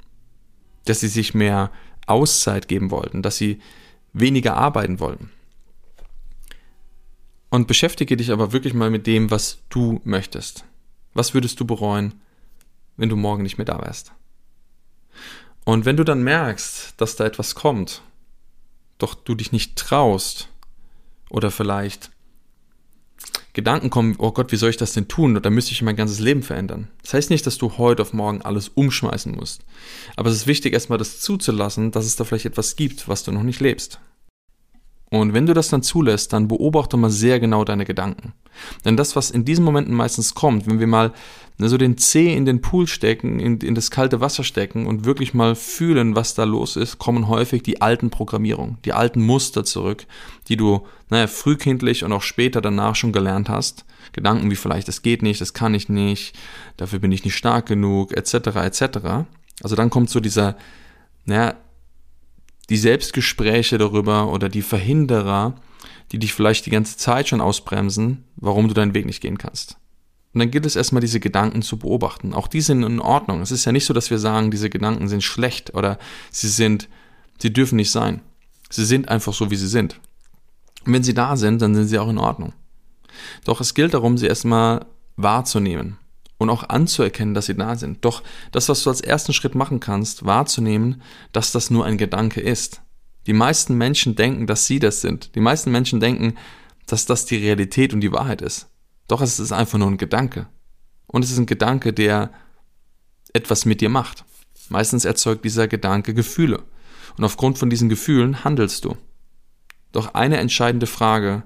Dass 0.86 1.00
sie 1.00 1.08
sich 1.08 1.34
mehr 1.34 1.70
Auszeit 2.06 2.68
geben 2.68 2.90
wollten, 2.90 3.20
dass 3.20 3.36
sie 3.36 3.60
weniger 4.14 4.56
arbeiten 4.56 4.98
wollten. 4.98 5.28
Und 7.50 7.68
beschäftige 7.68 8.16
dich 8.16 8.32
aber 8.32 8.54
wirklich 8.54 8.72
mal 8.72 8.88
mit 8.88 9.06
dem, 9.06 9.30
was 9.30 9.58
du 9.68 10.00
möchtest. 10.04 10.64
Was 11.12 11.34
würdest 11.34 11.60
du 11.60 11.66
bereuen, 11.66 12.14
wenn 12.96 13.10
du 13.10 13.16
morgen 13.16 13.42
nicht 13.42 13.58
mehr 13.58 13.66
da 13.66 13.78
wärst? 13.78 14.14
Und 15.66 15.84
wenn 15.84 15.98
du 15.98 16.04
dann 16.04 16.22
merkst, 16.22 16.94
dass 16.96 17.16
da 17.16 17.26
etwas 17.26 17.54
kommt, 17.54 18.00
doch 18.98 19.14
du 19.14 19.34
dich 19.34 19.52
nicht 19.52 19.76
traust 19.76 20.48
oder 21.30 21.50
vielleicht 21.50 22.10
Gedanken 23.52 23.88
kommen, 23.88 24.16
oh 24.18 24.32
Gott, 24.32 24.52
wie 24.52 24.56
soll 24.56 24.68
ich 24.68 24.76
das 24.76 24.92
denn 24.92 25.08
tun? 25.08 25.34
Oder 25.34 25.48
müsste 25.48 25.72
ich 25.72 25.80
mein 25.80 25.96
ganzes 25.96 26.20
Leben 26.20 26.42
verändern? 26.42 26.88
Das 27.02 27.14
heißt 27.14 27.30
nicht, 27.30 27.46
dass 27.46 27.56
du 27.56 27.78
heute 27.78 28.02
auf 28.02 28.12
morgen 28.12 28.42
alles 28.42 28.68
umschmeißen 28.68 29.32
musst. 29.34 29.64
Aber 30.14 30.28
es 30.28 30.36
ist 30.36 30.46
wichtig, 30.46 30.74
erstmal 30.74 30.98
das 30.98 31.20
zuzulassen, 31.20 31.90
dass 31.90 32.04
es 32.04 32.16
da 32.16 32.24
vielleicht 32.24 32.44
etwas 32.44 32.76
gibt, 32.76 33.08
was 33.08 33.24
du 33.24 33.32
noch 33.32 33.42
nicht 33.42 33.60
lebst. 33.60 33.98
Und 35.10 35.34
wenn 35.34 35.46
du 35.46 35.54
das 35.54 35.68
dann 35.68 35.82
zulässt, 35.82 36.32
dann 36.32 36.48
beobachte 36.48 36.96
mal 36.96 37.10
sehr 37.10 37.38
genau 37.38 37.64
deine 37.64 37.84
Gedanken. 37.84 38.32
Denn 38.84 38.96
das, 38.96 39.14
was 39.14 39.30
in 39.30 39.44
diesen 39.44 39.64
Momenten 39.64 39.94
meistens 39.94 40.34
kommt, 40.34 40.66
wenn 40.66 40.80
wir 40.80 40.88
mal 40.88 41.12
ne, 41.58 41.68
so 41.68 41.78
den 41.78 41.96
Zeh 41.96 42.34
in 42.34 42.44
den 42.44 42.60
Pool 42.60 42.88
stecken, 42.88 43.38
in, 43.38 43.58
in 43.58 43.74
das 43.76 43.90
kalte 43.90 44.20
Wasser 44.20 44.42
stecken 44.42 44.86
und 44.86 45.04
wirklich 45.04 45.32
mal 45.32 45.54
fühlen, 45.54 46.16
was 46.16 46.34
da 46.34 46.42
los 46.44 46.74
ist, 46.74 46.98
kommen 46.98 47.28
häufig 47.28 47.62
die 47.62 47.80
alten 47.82 48.10
Programmierungen, 48.10 48.78
die 48.84 48.92
alten 48.92 49.24
Muster 49.24 49.64
zurück, 49.64 50.06
die 50.48 50.56
du 50.56 50.86
naja, 51.08 51.28
frühkindlich 51.28 52.02
und 52.02 52.12
auch 52.12 52.22
später 52.22 52.60
danach 52.60 52.96
schon 52.96 53.12
gelernt 53.12 53.48
hast. 53.48 53.84
Gedanken 54.12 54.50
wie 54.50 54.56
vielleicht, 54.56 54.88
das 54.88 55.02
geht 55.02 55.22
nicht, 55.22 55.40
das 55.40 55.54
kann 55.54 55.74
ich 55.74 55.88
nicht, 55.88 56.36
dafür 56.76 56.98
bin 56.98 57.12
ich 57.12 57.24
nicht 57.24 57.36
stark 57.36 57.66
genug, 57.66 58.16
etc., 58.16 58.34
etc. 58.56 58.98
Also 59.62 59.76
dann 59.76 59.90
kommt 59.90 60.10
so 60.10 60.20
dieser, 60.20 60.56
naja, 61.26 61.54
die 62.68 62.76
Selbstgespräche 62.76 63.78
darüber 63.78 64.32
oder 64.32 64.48
die 64.48 64.62
Verhinderer, 64.62 65.54
die 66.12 66.18
dich 66.18 66.32
vielleicht 66.32 66.66
die 66.66 66.70
ganze 66.70 66.96
Zeit 66.96 67.28
schon 67.28 67.40
ausbremsen, 67.40 68.24
warum 68.36 68.68
du 68.68 68.74
deinen 68.74 68.94
Weg 68.94 69.06
nicht 69.06 69.20
gehen 69.20 69.38
kannst. 69.38 69.76
Und 70.32 70.40
dann 70.40 70.50
gilt 70.50 70.66
es 70.66 70.76
erstmal, 70.76 71.00
diese 71.00 71.20
Gedanken 71.20 71.62
zu 71.62 71.78
beobachten. 71.78 72.34
Auch 72.34 72.48
die 72.48 72.60
sind 72.60 72.82
in 72.82 73.00
Ordnung. 73.00 73.40
Es 73.40 73.50
ist 73.50 73.64
ja 73.64 73.72
nicht 73.72 73.86
so, 73.86 73.94
dass 73.94 74.10
wir 74.10 74.18
sagen, 74.18 74.50
diese 74.50 74.68
Gedanken 74.68 75.08
sind 75.08 75.22
schlecht 75.22 75.74
oder 75.74 75.98
sie 76.30 76.48
sind, 76.48 76.88
sie 77.38 77.52
dürfen 77.52 77.76
nicht 77.76 77.90
sein. 77.90 78.20
Sie 78.68 78.84
sind 78.84 79.08
einfach 79.08 79.32
so, 79.32 79.50
wie 79.50 79.56
sie 79.56 79.68
sind. 79.68 79.98
Und 80.84 80.92
wenn 80.92 81.02
sie 81.02 81.14
da 81.14 81.36
sind, 81.36 81.62
dann 81.62 81.74
sind 81.74 81.86
sie 81.86 81.98
auch 81.98 82.08
in 82.08 82.18
Ordnung. 82.18 82.52
Doch 83.44 83.60
es 83.60 83.74
gilt 83.74 83.94
darum, 83.94 84.18
sie 84.18 84.26
erstmal 84.26 84.84
wahrzunehmen 85.16 85.96
und 86.38 86.50
auch 86.50 86.68
anzuerkennen, 86.68 87.34
dass 87.34 87.46
sie 87.46 87.54
da 87.54 87.76
sind. 87.76 88.04
Doch 88.04 88.22
das, 88.52 88.68
was 88.68 88.82
du 88.82 88.90
als 88.90 89.00
ersten 89.00 89.32
Schritt 89.32 89.54
machen 89.54 89.80
kannst, 89.80 90.24
wahrzunehmen, 90.26 91.02
dass 91.32 91.52
das 91.52 91.70
nur 91.70 91.84
ein 91.84 91.98
Gedanke 91.98 92.40
ist. 92.40 92.82
Die 93.26 93.32
meisten 93.32 93.74
Menschen 93.74 94.14
denken, 94.14 94.46
dass 94.46 94.66
sie 94.66 94.78
das 94.78 95.00
sind. 95.00 95.34
Die 95.34 95.40
meisten 95.40 95.72
Menschen 95.72 95.98
denken, 96.00 96.34
dass 96.86 97.06
das 97.06 97.24
die 97.24 97.36
Realität 97.36 97.92
und 97.92 98.00
die 98.00 98.12
Wahrheit 98.12 98.42
ist. 98.42 98.68
Doch 99.08 99.20
es 99.20 99.40
ist 99.40 99.52
einfach 99.52 99.78
nur 99.78 99.88
ein 99.88 99.98
Gedanke. 99.98 100.46
Und 101.06 101.24
es 101.24 101.30
ist 101.30 101.38
ein 101.38 101.46
Gedanke, 101.46 101.92
der 101.92 102.30
etwas 103.32 103.64
mit 103.64 103.80
dir 103.80 103.88
macht. 103.88 104.24
Meistens 104.68 105.04
erzeugt 105.04 105.44
dieser 105.44 105.68
Gedanke 105.68 106.14
Gefühle. 106.14 106.62
Und 107.16 107.24
aufgrund 107.24 107.58
von 107.58 107.70
diesen 107.70 107.88
Gefühlen 107.88 108.44
handelst 108.44 108.84
du. 108.84 108.96
Doch 109.92 110.14
eine 110.14 110.36
entscheidende 110.38 110.86
Frage, 110.86 111.44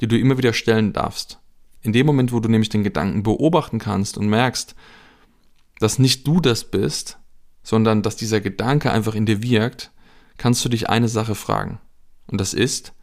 die 0.00 0.06
du 0.06 0.18
immer 0.18 0.38
wieder 0.38 0.52
stellen 0.52 0.92
darfst, 0.92 1.40
in 1.82 1.92
dem 1.92 2.06
Moment, 2.06 2.32
wo 2.32 2.40
du 2.40 2.48
nämlich 2.48 2.68
den 2.68 2.82
Gedanken 2.82 3.22
beobachten 3.22 3.78
kannst 3.78 4.18
und 4.18 4.28
merkst, 4.28 4.74
dass 5.78 5.98
nicht 5.98 6.26
du 6.26 6.40
das 6.40 6.64
bist, 6.70 7.18
sondern 7.62 8.02
dass 8.02 8.16
dieser 8.16 8.40
Gedanke 8.40 8.90
einfach 8.90 9.14
in 9.14 9.26
dir 9.26 9.42
wirkt, 9.42 9.92
kannst 10.36 10.64
du 10.64 10.68
dich 10.68 10.88
eine 10.88 11.08
Sache 11.08 11.34
fragen. 11.34 11.80
Und 12.26 12.40
das 12.40 12.54
ist, 12.54 12.94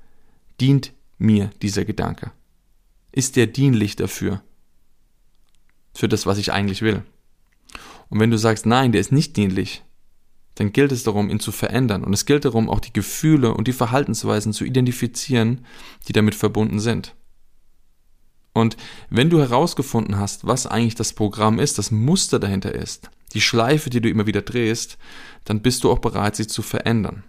dient 0.60 0.94
mir 1.18 1.52
dieser 1.62 1.86
Gedanke? 1.86 2.32
Ist 3.12 3.36
der 3.36 3.48
dienlich 3.48 3.96
dafür? 3.96 4.42
Für 5.94 6.10
das, 6.10 6.26
was 6.26 6.38
ich 6.38 6.52
eigentlich 6.52 6.82
will? 6.82 7.04
Und 8.10 8.20
wenn 8.20 8.32
du 8.32 8.38
sagst, 8.38 8.66
nein, 8.66 8.92
der 8.92 9.02
ist 9.02 9.12
nicht 9.12 9.38
dienlich, 9.38 9.84
dann 10.56 10.72
gilt 10.72 10.92
es 10.92 11.04
darum, 11.04 11.30
ihn 11.30 11.40
zu 11.40 11.52
verändern. 11.52 12.04
Und 12.04 12.14
es 12.14 12.26
gilt 12.26 12.46
darum, 12.46 12.70
auch 12.70 12.80
die 12.80 12.94
Gefühle 12.94 13.54
und 13.54 13.68
die 13.68 13.74
Verhaltensweisen 13.74 14.54
zu 14.54 14.64
identifizieren, 14.64 15.66
die 16.08 16.14
damit 16.14 16.36
verbunden 16.36 16.80
sind. 16.80 17.16
Und 18.56 18.78
wenn 19.10 19.30
du 19.30 19.42
herausgefunden 19.42 20.18
hast, 20.18 20.48
was 20.48 20.66
eigentlich 20.66 20.96
das 20.96 21.12
Programm 21.12 21.60
ist, 21.60 21.78
das 21.78 21.92
Muster 21.92 22.40
dahinter 22.40 22.74
ist, 22.74 23.10
die 23.34 23.42
Schleife, 23.42 23.90
die 23.90 24.00
du 24.00 24.10
immer 24.10 24.28
wieder 24.28 24.42
drehst, 24.42 24.98
dann 25.44 25.62
bist 25.62 25.84
du 25.84 25.92
auch 25.92 26.00
bereit, 26.00 26.38
sie 26.38 26.48
zu 26.48 26.62
verändern. 26.62 27.26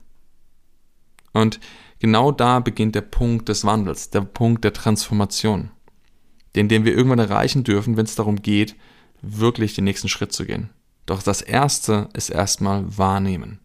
Und 1.32 1.58
genau 1.98 2.30
da 2.30 2.60
beginnt 2.60 2.94
der 2.94 3.00
Punkt 3.00 3.48
des 3.48 3.64
Wandels, 3.64 4.10
der 4.10 4.20
Punkt 4.20 4.62
der 4.62 4.72
Transformation, 4.72 5.70
den, 6.54 6.68
den 6.68 6.84
wir 6.84 6.94
irgendwann 6.94 7.18
erreichen 7.18 7.64
dürfen, 7.64 7.96
wenn 7.96 8.06
es 8.06 8.14
darum 8.14 8.40
geht, 8.40 8.76
wirklich 9.20 9.74
den 9.74 9.82
nächsten 9.82 10.08
Schritt 10.08 10.32
zu 10.32 10.46
gehen. 10.46 10.70
Doch 11.06 11.24
das 11.24 11.42
Erste 11.42 12.08
ist 12.12 12.30
erstmal 12.30 12.96
wahrnehmen. 12.96 13.58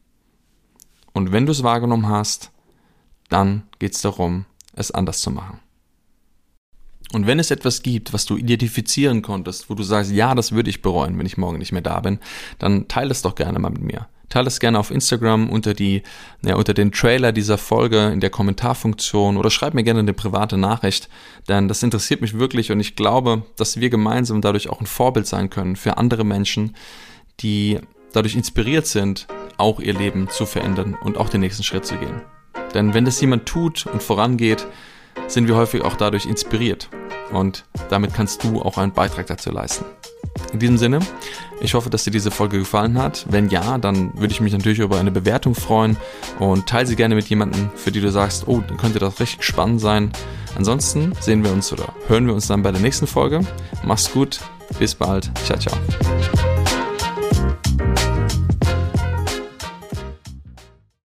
Und 1.13 1.31
wenn 1.31 1.45
du 1.45 1.51
es 1.51 1.61
wahrgenommen 1.61 2.09
hast, 2.09 2.49
dann 3.29 3.67
geht 3.77 3.93
es 3.93 4.01
darum, 4.01 4.45
es 4.73 4.89
anders 4.89 5.21
zu 5.21 5.29
machen. 5.29 5.59
Und 7.13 7.27
wenn 7.27 7.39
es 7.39 7.51
etwas 7.51 7.83
gibt, 7.83 8.13
was 8.13 8.25
du 8.25 8.37
identifizieren 8.37 9.21
konntest, 9.21 9.69
wo 9.69 9.75
du 9.75 9.83
sagst, 9.83 10.11
ja, 10.11 10.33
das 10.33 10.51
würde 10.53 10.69
ich 10.69 10.81
bereuen, 10.81 11.17
wenn 11.19 11.25
ich 11.25 11.37
morgen 11.37 11.57
nicht 11.57 11.71
mehr 11.71 11.81
da 11.81 11.99
bin, 11.99 12.19
dann 12.57 12.87
teile 12.87 13.11
es 13.11 13.21
doch 13.21 13.35
gerne 13.35 13.59
mal 13.59 13.71
mit 13.71 13.81
mir. 13.81 14.07
Teile 14.29 14.47
es 14.47 14.61
gerne 14.61 14.79
auf 14.79 14.91
Instagram 14.91 15.49
unter 15.49 15.73
die, 15.73 16.03
ja, 16.41 16.55
unter 16.55 16.73
den 16.73 16.93
Trailer 16.93 17.33
dieser 17.33 17.57
Folge 17.57 18.07
in 18.07 18.21
der 18.21 18.29
Kommentarfunktion 18.29 19.35
oder 19.35 19.51
schreib 19.51 19.73
mir 19.73 19.83
gerne 19.83 19.99
eine 19.99 20.13
private 20.13 20.57
Nachricht, 20.57 21.09
denn 21.49 21.67
das 21.67 21.83
interessiert 21.83 22.21
mich 22.21 22.39
wirklich 22.39 22.71
und 22.71 22.79
ich 22.79 22.95
glaube, 22.95 23.43
dass 23.57 23.81
wir 23.81 23.89
gemeinsam 23.89 24.39
dadurch 24.39 24.69
auch 24.69 24.79
ein 24.79 24.85
Vorbild 24.85 25.27
sein 25.27 25.49
können 25.49 25.75
für 25.75 25.97
andere 25.97 26.23
Menschen, 26.23 26.77
die 27.41 27.79
dadurch 28.13 28.35
inspiriert 28.35 28.87
sind, 28.87 29.27
auch 29.57 29.81
ihr 29.81 29.93
Leben 29.93 30.29
zu 30.29 30.45
verändern 30.45 30.97
und 31.01 31.17
auch 31.17 31.27
den 31.27 31.41
nächsten 31.41 31.63
Schritt 31.63 31.85
zu 31.85 31.97
gehen. 31.97 32.21
Denn 32.73 32.93
wenn 32.93 33.03
das 33.03 33.19
jemand 33.19 33.45
tut 33.45 33.85
und 33.85 34.01
vorangeht, 34.01 34.65
sind 35.27 35.47
wir 35.47 35.55
häufig 35.55 35.81
auch 35.83 35.95
dadurch 35.95 36.25
inspiriert. 36.25 36.89
Und 37.31 37.65
damit 37.89 38.13
kannst 38.13 38.43
du 38.43 38.61
auch 38.61 38.77
einen 38.77 38.91
Beitrag 38.91 39.27
dazu 39.27 39.51
leisten. 39.51 39.85
In 40.53 40.59
diesem 40.59 40.77
Sinne, 40.77 40.99
ich 41.61 41.73
hoffe, 41.73 41.89
dass 41.89 42.03
dir 42.03 42.11
diese 42.11 42.31
Folge 42.31 42.59
gefallen 42.59 42.97
hat. 42.97 43.25
Wenn 43.29 43.49
ja, 43.49 43.77
dann 43.77 44.13
würde 44.19 44.33
ich 44.33 44.41
mich 44.41 44.53
natürlich 44.53 44.79
über 44.79 44.99
eine 44.99 45.11
Bewertung 45.11 45.55
freuen 45.55 45.97
und 46.39 46.67
teile 46.67 46.87
sie 46.87 46.95
gerne 46.95 47.15
mit 47.15 47.27
jemandem, 47.27 47.69
für 47.75 47.91
die 47.91 48.01
du 48.01 48.11
sagst, 48.11 48.47
oh, 48.47 48.61
dann 48.67 48.77
könnte 48.77 48.99
das 48.99 49.19
richtig 49.19 49.43
spannend 49.43 49.81
sein. 49.81 50.11
Ansonsten 50.55 51.13
sehen 51.19 51.43
wir 51.43 51.51
uns 51.51 51.71
oder 51.71 51.93
hören 52.07 52.27
wir 52.27 52.33
uns 52.33 52.47
dann 52.47 52.63
bei 52.63 52.71
der 52.71 52.81
nächsten 52.81 53.07
Folge. 53.07 53.41
Mach's 53.83 54.11
gut, 54.11 54.39
bis 54.79 54.95
bald, 54.95 55.31
ciao, 55.45 55.57
ciao. 55.59 55.77